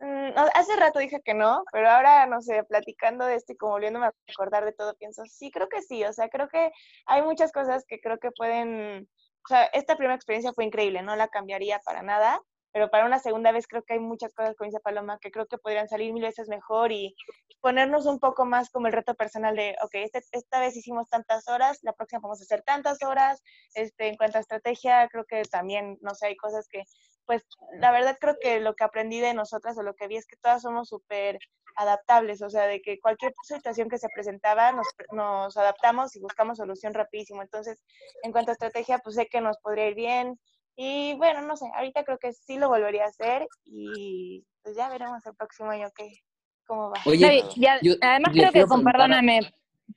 [0.00, 3.72] mm, hace rato dije que no, pero ahora, no sé, platicando de esto y como
[3.72, 6.04] volviéndome a acordar de todo, pienso, sí, creo que sí.
[6.04, 6.70] O sea, creo que
[7.04, 9.06] hay muchas cosas que creo que pueden.
[9.44, 12.40] O sea, esta primera experiencia fue increíble, no la cambiaría para nada,
[12.76, 15.46] pero para una segunda vez creo que hay muchas cosas, como dice Paloma, que creo
[15.46, 17.16] que podrían salir mil veces mejor y
[17.62, 21.48] ponernos un poco más como el reto personal de, ok, este- esta vez hicimos tantas
[21.48, 23.42] horas, la próxima vamos a hacer tantas horas.
[23.72, 26.82] Este, en cuanto a estrategia, creo que también, no sé, hay cosas que,
[27.24, 27.44] pues,
[27.80, 30.36] la verdad creo que lo que aprendí de nosotras o lo que vi es que
[30.36, 31.38] todas somos súper
[31.76, 36.58] adaptables, o sea, de que cualquier situación que se presentaba nos, nos adaptamos y buscamos
[36.58, 37.40] solución rapidísimo.
[37.40, 37.82] Entonces,
[38.22, 40.38] en cuanto a estrategia, pues sé que nos podría ir bien.
[40.76, 44.88] Y bueno, no sé, ahorita creo que sí lo volvería a hacer y pues ya
[44.90, 46.18] veremos el próximo año qué,
[46.66, 47.00] cómo va.
[47.06, 49.40] Oye, No, y- y a- yo además creo que, con, perdóname,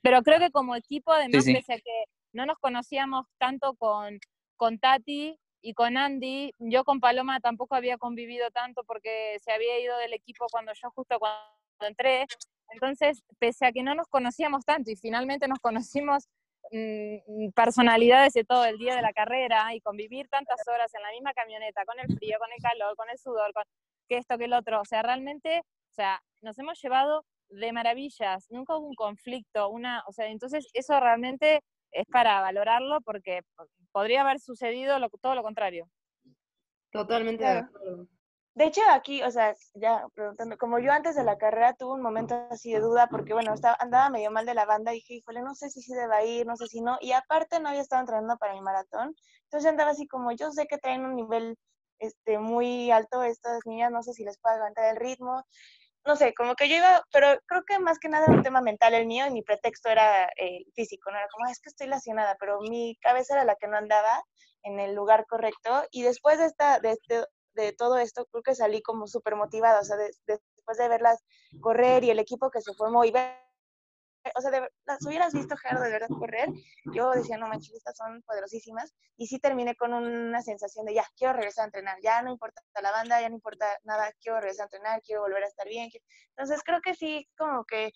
[0.00, 1.52] pero creo que como equipo, además, sí.
[1.52, 4.18] pese a que no nos conocíamos tanto con,
[4.56, 9.78] con Tati y con Andy, yo con Paloma tampoco había convivido tanto porque se había
[9.80, 11.38] ido del equipo cuando yo justo cuando
[11.80, 12.26] entré.
[12.72, 16.28] Entonces, pese a que no nos conocíamos tanto y finalmente nos conocimos
[16.70, 21.10] mm, personalidades de todo el día de la carrera y convivir tantas horas en la
[21.10, 23.64] misma camioneta, con el frío, con el calor, con el sudor, con
[24.08, 28.46] que esto, que el otro, o sea, realmente, o sea, nos hemos llevado de maravillas,
[28.50, 31.60] nunca hubo un conflicto, una, o sea, entonces eso realmente
[31.92, 33.40] es para valorarlo porque
[33.92, 35.88] podría haber sucedido lo- todo lo contrario.
[36.92, 38.06] Totalmente de acuerdo.
[38.56, 42.02] De hecho, aquí, o sea, ya preguntando, como yo antes de la carrera tuve un
[42.02, 45.14] momento así de duda, porque bueno, estaba, andaba medio mal de la banda, y dije,
[45.14, 47.80] híjole, no sé si sí deba ir, no sé si no, y aparte no había
[47.80, 51.56] estado entrenando para mi maratón, entonces andaba así como, yo sé que traen un nivel
[52.00, 55.44] este, muy alto estas niñas, no sé si les puedo aguantar el ritmo,
[56.06, 58.62] no sé, como que yo iba, pero creo que más que nada era un tema
[58.62, 60.28] mental el mío, y mi pretexto era
[60.74, 63.68] físico, no era como, "Ah, es que estoy lesionada, pero mi cabeza era la que
[63.68, 64.22] no andaba
[64.64, 68.54] en el lugar correcto, y después de esta, de este de todo esto, creo que
[68.54, 71.22] salí como súper motivada, o sea, de- de- después de verlas
[71.60, 73.34] correr y el equipo que se formó y ver,
[74.36, 76.48] o sea, de, las hubieras visto, Gerardo, de verdad correr,
[76.92, 81.04] yo decía, no manches, estas son poderosísimas, y sí terminé con una sensación de, ya,
[81.16, 84.64] quiero regresar a entrenar, ya no importa la banda, ya no importa nada, quiero regresar
[84.64, 86.04] a entrenar, quiero volver a estar bien, quiero-
[86.36, 87.92] entonces creo que sí, como que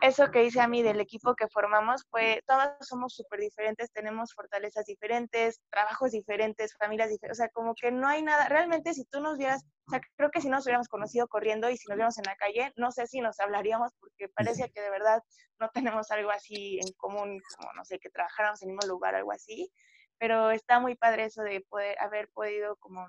[0.00, 4.34] eso que dice a mí del equipo que formamos, pues todos somos súper diferentes, tenemos
[4.34, 9.04] fortalezas diferentes, trabajos diferentes, familias diferentes, o sea, como que no hay nada, realmente si
[9.04, 11.96] tú nos vieras, o sea, creo que si nos hubiéramos conocido corriendo y si nos
[11.96, 15.22] viéramos en la calle, no sé si nos hablaríamos porque parece que de verdad
[15.58, 19.14] no tenemos algo así en común, como no sé, que trabajáramos en el mismo lugar,
[19.14, 19.70] algo así,
[20.18, 23.06] pero está muy padre eso de poder haber podido como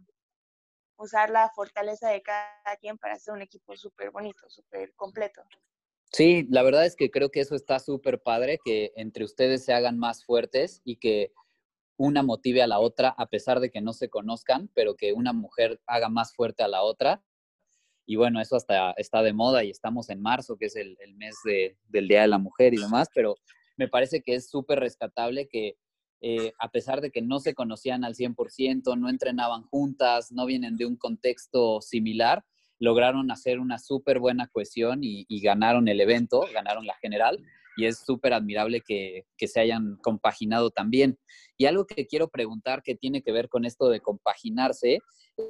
[0.98, 5.44] usar la fortaleza de cada quien para hacer un equipo súper bonito, súper completo.
[6.16, 9.74] Sí, la verdad es que creo que eso está súper padre, que entre ustedes se
[9.74, 11.34] hagan más fuertes y que
[11.98, 15.34] una motive a la otra, a pesar de que no se conozcan, pero que una
[15.34, 17.22] mujer haga más fuerte a la otra.
[18.06, 21.36] Y bueno, eso hasta está de moda y estamos en marzo, que es el, mes
[21.44, 23.36] de- del Día de la Mujer y demás, pero
[23.76, 25.76] me parece que es súper rescatable que
[26.22, 30.78] eh, a pesar de que no se conocían al 100%, no entrenaban juntas, no vienen
[30.78, 32.46] de un contexto similar,
[32.80, 37.44] lograron hacer una súper buena cohesión y, y ganaron el evento, ganaron la general,
[37.78, 41.18] y es súper admirable que, que se hayan compaginado también.
[41.58, 45.00] Y algo que quiero preguntar que tiene que ver con esto de compaginarse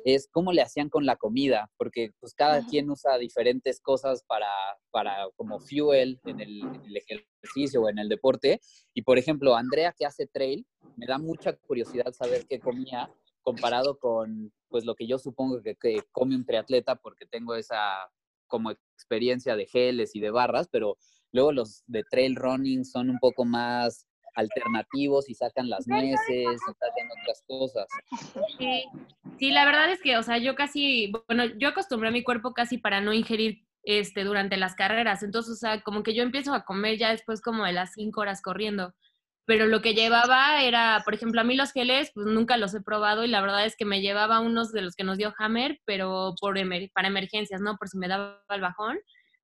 [0.03, 4.47] es cómo le hacían con la comida, porque pues cada quien usa diferentes cosas para,
[4.91, 8.59] para como fuel en el, en el ejercicio o en el deporte.
[8.93, 10.65] Y por ejemplo, Andrea que hace trail,
[10.97, 13.11] me da mucha curiosidad saber qué comía
[13.45, 18.09] comparado con pues lo que yo supongo que, que come un triatleta porque tengo esa
[18.47, 20.97] como experiencia de geles y de barras, pero
[21.31, 26.57] luego los de trail running son un poco más alternativos y sacan las nueces y
[26.57, 27.87] sacan otras cosas.
[28.57, 28.83] Sí,
[29.39, 32.53] sí, la verdad es que, o sea, yo casi, bueno, yo acostumbré a mi cuerpo
[32.53, 35.23] casi para no ingerir este, durante las carreras.
[35.23, 38.21] Entonces, o sea, como que yo empiezo a comer ya después como de las cinco
[38.21, 38.93] horas corriendo.
[39.45, 42.81] Pero lo que llevaba era, por ejemplo, a mí los geles, pues nunca los he
[42.81, 45.79] probado y la verdad es que me llevaba unos de los que nos dio Hammer,
[45.85, 46.57] pero por
[46.93, 47.77] para emergencias, ¿no?
[47.77, 48.97] Por si me daba el bajón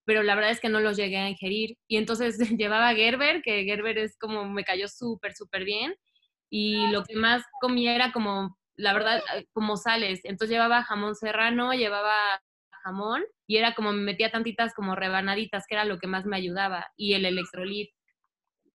[0.05, 1.77] pero la verdad es que no los llegué a ingerir.
[1.87, 5.95] Y entonces llevaba Gerber, que Gerber es como, me cayó súper, súper bien.
[6.49, 10.19] Y lo que más comía era como, la verdad, eh, como sales.
[10.23, 12.13] Entonces llevaba jamón serrano, llevaba
[12.83, 16.35] jamón y era como me metía tantitas como rebanaditas, que era lo que más me
[16.35, 17.91] ayudaba, y el electrolit.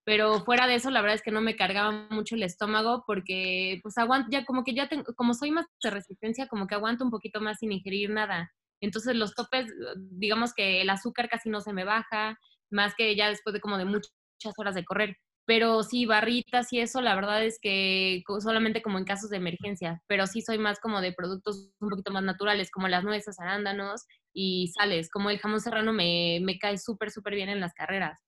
[0.07, 3.81] Pero fuera de eso, la verdad es que no me cargaba mucho el estómago porque,
[3.83, 7.05] pues, aguanto, ya como que ya tengo, como soy más de resistencia, como que aguanto
[7.05, 8.53] un poquito más sin ingerir nada.
[8.81, 9.67] Entonces los topes,
[9.97, 12.39] digamos que el azúcar casi no se me baja,
[12.71, 14.13] más que ya después de como de muchas
[14.59, 15.17] horas de correr.
[15.45, 20.03] Pero sí, barritas y eso, la verdad es que solamente como en casos de emergencia,
[20.09, 24.07] pero sí soy más como de productos un poquito más naturales, como las nueces, arándanos
[24.35, 28.26] y sales, como el jamón serrano me, me cae súper, súper bien en las carreras.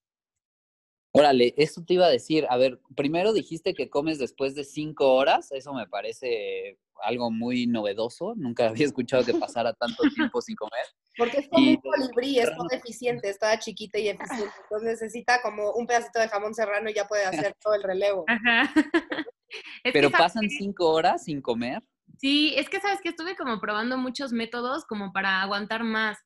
[1.13, 2.47] Órale, eso te iba a decir.
[2.51, 5.51] A ver, primero dijiste que comes después de cinco horas.
[5.53, 8.35] Eso me parece algo muy novedoso.
[8.37, 10.85] Nunca había escuchado que pasara tanto tiempo sin comer.
[11.17, 14.55] Porque es como un colibrí, es muy eficiente, está chiquita y eficiente.
[14.63, 18.25] Entonces necesita como un pedacito de jamón serrano y ya puede hacer todo el relevo.
[18.29, 18.73] Ajá.
[19.93, 21.83] Pero pasan cinco horas sin comer.
[22.19, 26.19] Sí, es que sabes que estuve como probando muchos métodos como para aguantar más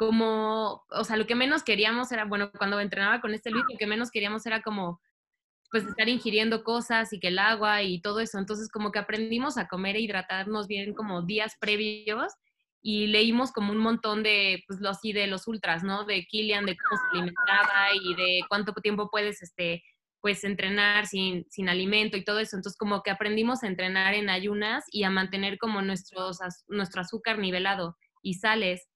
[0.00, 3.76] como, o sea, lo que menos queríamos era, bueno, cuando entrenaba con este Luis, lo
[3.76, 4.98] que menos queríamos era como,
[5.70, 8.38] pues, estar ingiriendo cosas y que el agua y todo eso.
[8.38, 12.32] Entonces, como que aprendimos a comer e hidratarnos bien como días previos
[12.80, 16.06] y leímos como un montón de, pues, lo así de los ultras, ¿no?
[16.06, 19.82] De Kilian, de cómo se alimentaba y de cuánto tiempo puedes, este,
[20.22, 22.56] pues, entrenar sin, sin alimento y todo eso.
[22.56, 27.38] Entonces, como que aprendimos a entrenar en ayunas y a mantener como nuestros, nuestro azúcar
[27.38, 28.89] nivelado y sales.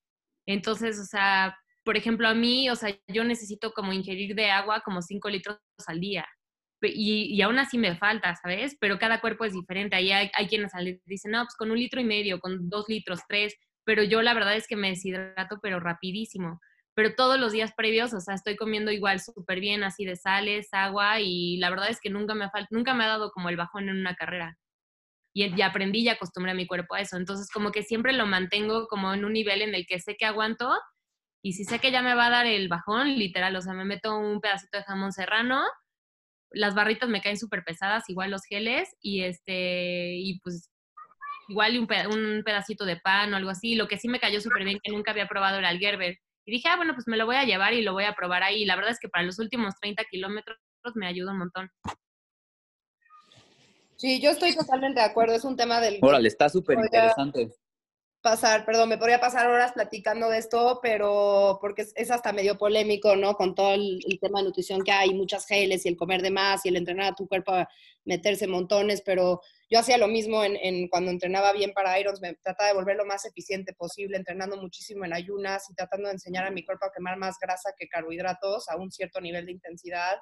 [0.46, 4.82] Entonces, o sea, por ejemplo, a mí, o sea, yo necesito como ingerir de agua
[4.84, 6.26] como 5 litros al día.
[6.82, 8.76] Y, y, aún así me falta, ¿sabes?
[8.78, 9.96] Pero cada cuerpo es diferente.
[9.96, 10.72] Ahí hay, hay quienes
[11.06, 13.54] dicen, no, pues con un litro y medio, con dos litros, tres.
[13.84, 16.60] Pero yo la verdad es que me deshidrato, pero rapidísimo.
[16.94, 20.68] Pero todos los días previos, o sea, estoy comiendo igual súper bien, así de sales,
[20.72, 23.88] agua, y la verdad es que nunca me, nunca me ha dado como el bajón
[23.88, 24.58] en una carrera
[25.34, 27.16] y ya aprendí y acostumbré a mi cuerpo a eso.
[27.16, 30.24] Entonces, como que siempre lo mantengo como en un nivel en el que sé que
[30.24, 30.70] aguanto
[31.42, 33.84] y si sé que ya me va a dar el bajón, literal, o sea, me
[33.84, 35.62] meto un pedacito de jamón serrano,
[36.50, 40.70] las barritas me caen súper pesadas, igual los geles y este, y pues
[41.48, 43.74] igual un, un pedacito de pan o algo así.
[43.74, 46.18] Lo que sí me cayó súper bien, que nunca había probado el Gerber.
[46.46, 48.42] Y dije, ah, bueno, pues me lo voy a llevar y lo voy a probar
[48.42, 48.64] ahí.
[48.64, 50.58] La verdad es que para los últimos 30 kilómetros
[50.94, 51.70] me ayuda un montón.
[53.96, 55.34] Sí, yo estoy totalmente de acuerdo.
[55.34, 55.98] Es un tema del.
[56.02, 57.50] Órale, está súper interesante.
[58.20, 63.16] Pasar, perdón, me podría pasar horas platicando de esto, pero porque es, hasta medio polémico,
[63.16, 63.34] ¿no?
[63.34, 66.64] Con todo el, tema de nutrición que hay, muchas geles y el comer de más
[66.64, 67.68] y el entrenar a tu cuerpo a
[68.06, 72.68] meterse montones, pero yo hacía lo mismo en, cuando entrenaba bien para Irons, me trataba
[72.68, 76.50] de volver lo más eficiente posible, entrenando muchísimo en ayunas y tratando de enseñar a
[76.50, 80.16] mi cuerpo a quemar más grasa que carbohidratos a un cierto nivel de intensidad.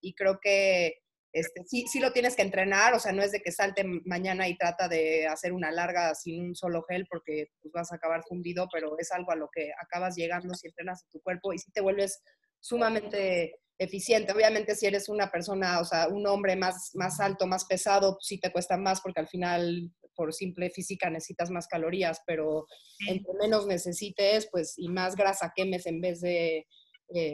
[0.00, 1.03] Y creo que
[1.34, 4.48] este, sí, sí lo tienes que entrenar, o sea, no es de que salte mañana
[4.48, 8.22] y trata de hacer una larga sin un solo gel porque pues, vas a acabar
[8.22, 11.58] fundido, pero es algo a lo que acabas llegando si entrenas a tu cuerpo y
[11.58, 12.22] si te vuelves
[12.60, 14.32] sumamente eficiente.
[14.32, 18.26] Obviamente si eres una persona, o sea, un hombre más, más alto, más pesado, pues,
[18.26, 22.68] sí te cuesta más porque al final por simple física necesitas más calorías, pero
[23.08, 26.66] entre menos necesites, pues, y más grasa quemes en vez de, eh,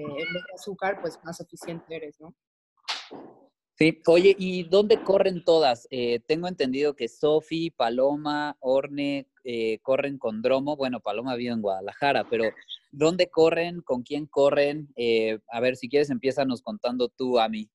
[0.01, 2.35] en vez de azúcar, pues más eficiente eres, ¿no?
[3.81, 5.89] Sí, oye, ¿y dónde corren todas?
[5.91, 10.77] Eh, tengo entendido que Sofi, Paloma, Orne eh, corren con Dromo.
[10.77, 12.45] Bueno, Paloma vive en Guadalajara, pero
[12.93, 13.81] ¿dónde corren?
[13.81, 14.93] ¿Con quién corren?
[14.97, 16.11] Eh, a ver, si quieres,
[16.47, 17.71] nos contando tú a mí.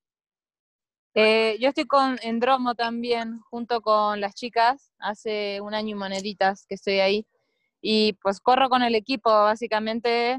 [1.16, 4.92] yo estoy con, en Dromo también, junto con las chicas.
[5.00, 7.26] Hace un año y moneditas que estoy ahí.
[7.80, 10.38] Y pues corro con el equipo, básicamente,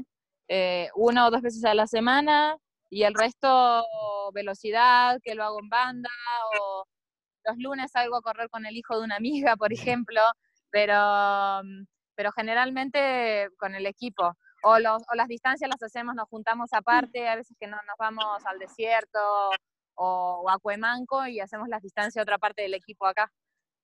[0.94, 2.56] una o dos veces a la semana
[2.90, 3.84] y el resto
[4.32, 6.10] velocidad, que lo hago en banda,
[6.60, 6.84] o
[7.44, 10.20] los lunes salgo a correr con el hijo de una amiga, por ejemplo,
[10.70, 11.84] pero, mm,
[12.14, 14.36] pero generalmente con el equipo.
[14.64, 18.44] O, o las distancias las hacemos, nos juntamos aparte, a veces que no nos vamos
[18.44, 19.18] al desierto
[19.94, 23.30] o, a Cuemanco y hacemos las distancias a otra parte del equipo acá.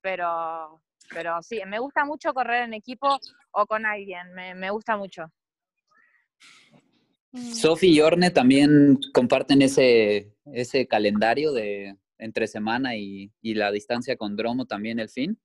[0.01, 3.19] Pero, pero sí, me gusta mucho correr en equipo
[3.53, 5.27] o con alguien, me, me gusta mucho.
[7.53, 14.17] Sofi y Orne también comparten ese, ese calendario de entre semana y, y la distancia
[14.17, 15.39] con Dromo también el fin.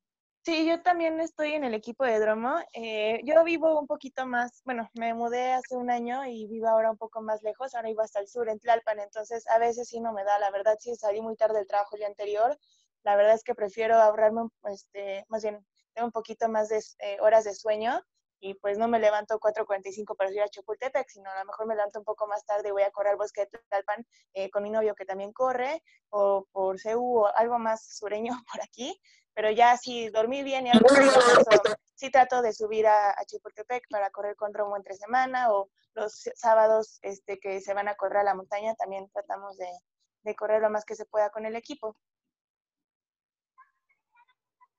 [0.46, 2.56] Sí, yo también estoy en el equipo de Dromo.
[2.74, 6.92] Eh, yo vivo un poquito más, bueno, me mudé hace un año y vivo ahora
[6.92, 10.00] un poco más lejos, ahora vivo hasta el sur, en Tlalpan, entonces a veces sí
[10.00, 12.58] no me da, la verdad sí salí muy tarde del trabajo el día anterior,
[13.04, 17.18] la verdad es que prefiero ahorrarme, este, más bien, tengo un poquito más de eh,
[17.20, 18.02] horas de sueño
[18.40, 21.76] y pues no me levanto 4.45 para ir a Chapultepec, sino a lo mejor me
[21.76, 24.64] levanto un poco más tarde y voy a correr al bosque de Tlalpan eh, con
[24.64, 29.00] mi novio que también corre, o por CEU o algo más sureño por aquí,
[29.34, 30.88] pero ya si dormí bien y algo
[31.96, 36.30] sí trato de subir a, a, Chapultepec para correr con Romo entre semana o los
[36.36, 39.68] sábados este, que se van a correr a la montaña, también tratamos de,
[40.24, 41.98] de correr lo más que se pueda con el equipo.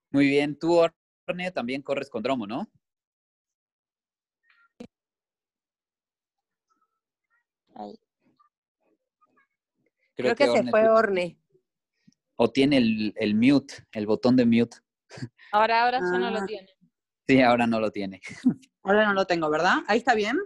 [0.09, 0.77] Muy bien, tú,
[1.27, 2.67] Orne, también corres con Dromo, ¿no?
[7.81, 7.99] Ahí.
[10.15, 11.37] Creo, Creo que, que, se fue Orne.
[12.35, 14.77] O tiene el, el, mute, el botón de mute.
[15.51, 16.09] Ahora, ahora ah.
[16.13, 16.69] ya no lo tiene.
[17.27, 18.21] Sí, ahora no lo tiene.
[18.83, 19.79] Ahora no lo tengo, ¿verdad?
[19.87, 20.37] ¿Ahí está bien?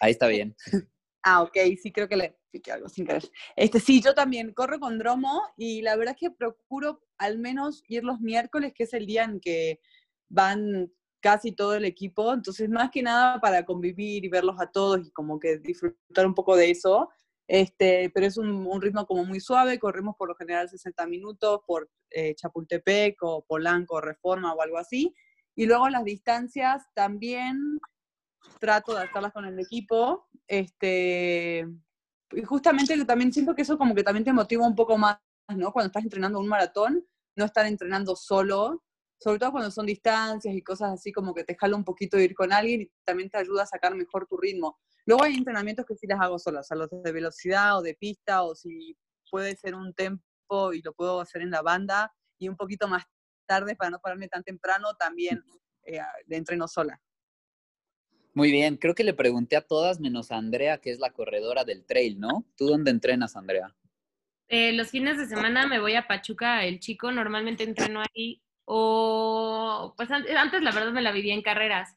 [0.00, 0.56] Ahí está bien.
[1.24, 3.22] Ah, ok, sí, creo que le piqué algo sin querer.
[3.54, 7.84] Este, sí, yo también corro con Dromo y la verdad es que procuro al menos
[7.86, 9.78] ir los miércoles, que es el día en que
[10.28, 10.90] van
[11.22, 15.10] casi todo el equipo, entonces más que nada para convivir y verlos a todos y
[15.12, 17.08] como que disfrutar un poco de eso,
[17.48, 21.60] este, pero es un, un, ritmo como muy suave, corremos por lo general 60 minutos
[21.66, 25.14] por eh, Chapultepec o Polanco, Reforma o algo así.
[25.54, 27.78] Y luego las distancias también
[28.58, 30.28] trato de hacerlas con el equipo.
[30.46, 31.66] Este,
[32.32, 35.18] y justamente también siento que eso como que también te motiva un poco más,
[35.54, 35.72] ¿no?
[35.72, 37.04] Cuando estás entrenando un maratón,
[37.36, 38.82] no estar entrenando solo,
[39.22, 42.34] sobre todo cuando son distancias y cosas así como que te jala un poquito ir
[42.34, 44.80] con alguien y también te ayuda a sacar mejor tu ritmo.
[45.06, 47.94] Luego hay entrenamientos que sí las hago solas, o sea, los de velocidad o de
[47.94, 48.96] pista, o si
[49.30, 53.04] puede ser un tempo y lo puedo hacer en la banda, y un poquito más
[53.46, 55.42] tarde para no pararme tan temprano, también
[55.84, 57.00] eh, entreno sola.
[58.34, 61.64] Muy bien, creo que le pregunté a todas menos a Andrea, que es la corredora
[61.64, 62.44] del trail, ¿no?
[62.56, 63.74] ¿Tú dónde entrenas, Andrea?
[64.48, 68.42] Eh, los fines de semana me voy a Pachuca, el chico, normalmente entreno ahí,
[68.74, 71.94] o pues antes la verdad me la vivía en carreras,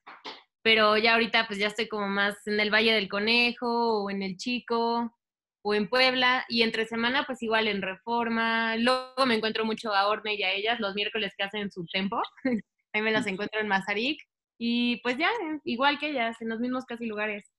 [0.61, 4.21] pero ya ahorita pues ya estoy como más en el Valle del Conejo o en
[4.21, 5.15] el Chico
[5.61, 8.75] o en Puebla y entre semana pues igual en Reforma.
[8.75, 12.21] Luego me encuentro mucho a Orne y a ellas los miércoles que hacen su tempo.
[12.93, 14.19] Ahí me las encuentro en Mazarik
[14.57, 15.29] y pues ya,
[15.63, 17.49] igual que ellas, en los mismos casi lugares.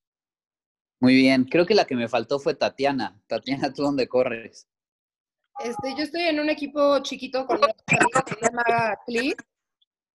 [1.00, 3.18] Muy bien, creo que la que me faltó fue Tatiana.
[3.28, 4.68] Tatiana, ¿tú dónde corres?
[5.64, 7.96] Este, yo estoy en un equipo chiquito con que
[8.28, 9.42] se llama Click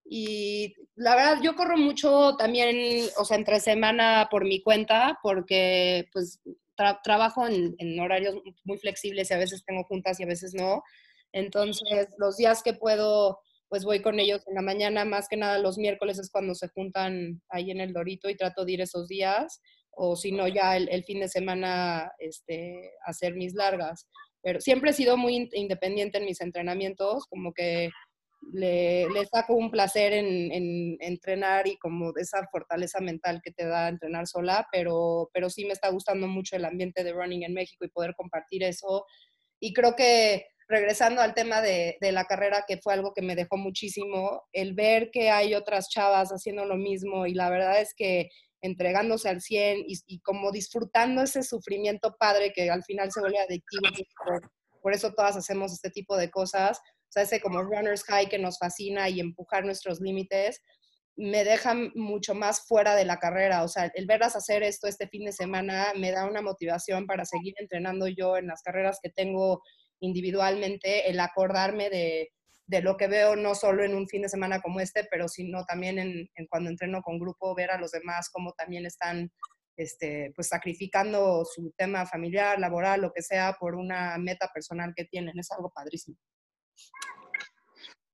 [0.06, 6.10] y la verdad, yo corro mucho también, o sea, entre semana por mi cuenta, porque
[6.12, 6.42] pues
[7.04, 10.84] trabajo en, en, horarios muy flexibles y a veces tengo juntas y a veces no.
[11.32, 13.39] Entonces, los días que puedo,
[13.70, 16.68] pues voy con ellos en la mañana, más que nada los miércoles es cuando se
[16.70, 19.62] juntan ahí en el Dorito y trato de ir esos días,
[19.92, 24.08] o si no, ya el, el fin de semana este, hacer mis largas.
[24.42, 27.89] Pero siempre he sido muy independiente en mis entrenamientos, como que
[28.54, 33.66] le, le saco un placer en, en, entrenar y como esa fortaleza mental que te
[33.66, 37.54] da entrenar sola, pero, pero sí me está gustando mucho el ambiente de running en
[37.54, 39.06] México y poder compartir eso.
[39.60, 43.36] Y creo que regresando al tema de, de, la carrera, que fue algo que me
[43.36, 47.94] dejó muchísimo, el ver que hay otras chavas haciendo lo mismo y la verdad es
[47.94, 48.30] que
[48.62, 53.84] entregándose al 100 y, como disfrutando ese sufrimiento padre que al final se vuelve adictivo.
[54.26, 54.51] Por,
[54.82, 56.80] por eso todas hacemos este tipo de cosas
[57.12, 60.62] o sea, ese como runner's high que nos fascina y empujar nuestros límites,
[61.18, 63.66] me deja mucho más fuera de la carrera.
[63.66, 67.26] O sea, el verlas hacer esto este fin de semana me da una motivación para
[67.26, 69.62] seguir entrenando yo en las carreras que tengo
[69.99, 72.30] individualmente, el acordarme de,
[72.72, 75.65] de lo que veo no solo en un fin de semana como este, pero sino
[75.65, 79.30] también en, cuando entreno con grupo, ver a los demás cómo también están
[79.76, 85.03] este, pues sacrificando su tema familiar, laboral, lo que sea, por una meta personal que
[85.03, 85.38] tienen.
[85.38, 86.15] Es algo padrísimo.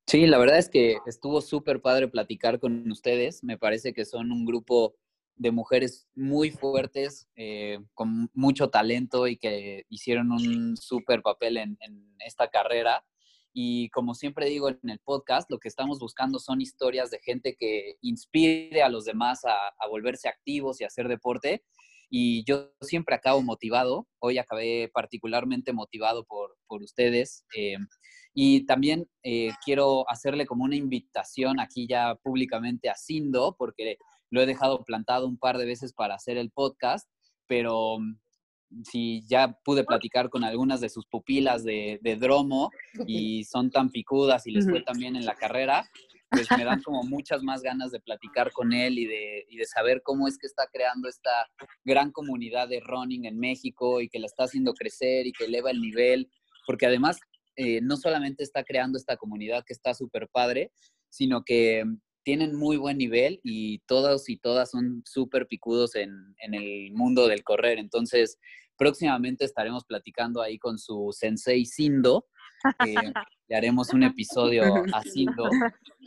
[0.08, 3.43] Sí, la verdad es que estuvo súper padre platicar con ustedes.
[3.43, 4.95] Me parece que son un grupo
[5.36, 11.78] de mujeres muy fuertes, eh, con mucho talento y que hicieron un súper papel en,
[12.26, 13.05] esta carrera.
[13.60, 17.55] Y como siempre digo en el podcast, lo que estamos buscando son historias de gente
[17.58, 21.64] que inspire a los demás a, a volverse activos y a hacer deporte.
[22.08, 24.08] Y yo siempre acabo motivado.
[24.20, 27.45] Hoy acabé particularmente motivado por, por ustedes.
[27.58, 27.78] Eh,
[28.32, 33.97] y también eh, quiero hacerle como una invitación aquí ya públicamente a Sindo, porque
[34.30, 37.10] lo he dejado plantado un par de veces para hacer el podcast,
[37.47, 37.97] pero
[38.84, 42.72] si ya pude platicar con algunas de sus pupilas de, de dromo
[43.07, 44.86] y son tan picudas y les fue Ujú.
[44.86, 45.89] tan bien en la carrera,
[46.30, 49.65] pues me dan como muchas más ganas de platicar con él y de, y de
[49.65, 51.47] saber cómo es que está creando esta
[51.86, 55.72] gran comunidad de running en México y que la está haciendo crecer y que eleva
[55.72, 56.30] el nivel,
[56.65, 57.20] porque además
[57.55, 60.72] eh, no solamente está creando esta comunidad que está súper padre,
[61.09, 61.86] sino que
[62.28, 67.26] tienen muy buen nivel y todos y todas son súper picudos en, en el mundo
[67.26, 67.80] del correr.
[67.80, 68.38] Entonces,
[68.78, 72.26] próximamente estaremos platicando ahí con su sensei Sindo.
[72.86, 72.96] eh,
[73.48, 74.62] le haremos un episodio
[74.94, 75.50] a Sindo.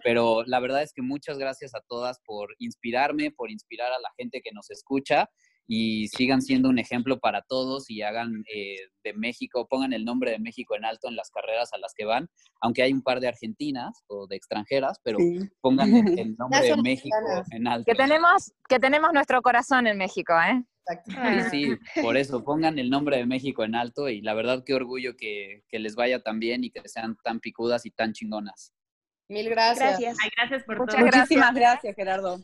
[0.05, 4.11] Pero la verdad es que muchas gracias a todas por inspirarme, por inspirar a la
[4.19, 5.31] gente que nos escucha
[5.67, 10.31] y sigan siendo un ejemplo para todos y hagan eh, de México, pongan el nombre
[10.33, 12.29] de México en alto en las carreras a las que van,
[12.61, 15.39] aunque hay un par de argentinas o de extranjeras, pero Sí.
[15.61, 17.17] pongan el, el nombre de México
[17.53, 17.85] en alto.
[17.87, 20.63] Que tenemos, que tenemos nuestro corazón en México, ¿eh?
[20.89, 21.51] Exacto.
[21.51, 24.75] Sí, sí, por eso, pongan el nombre de México en alto y la verdad qué
[24.75, 28.73] orgullo que, que les vaya tan bien y que sean tan picudas y tan chingonas.
[29.29, 29.91] Mil gracias.
[30.01, 30.17] Gracias.
[30.21, 31.05] Ay, gracias por Muchas todo.
[31.05, 31.23] gracias.
[31.31, 32.41] Muchísimas gracias, Gerardo.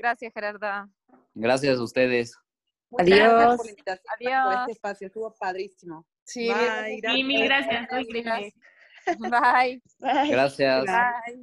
[0.00, 0.90] Gracias, Gerardo.
[1.34, 2.34] Gracias a ustedes.
[2.90, 3.56] Muchas gracias Adiós.
[3.56, 4.44] por la invitación, Adiós.
[4.44, 5.06] por este espacio.
[5.08, 6.06] Estuvo padrísimo.
[6.24, 7.88] Sí, Bye, mil Sí, mil gracias.
[7.90, 8.52] Bye.
[9.18, 10.30] Bye.
[10.30, 10.84] Gracias.
[10.86, 11.38] Bye.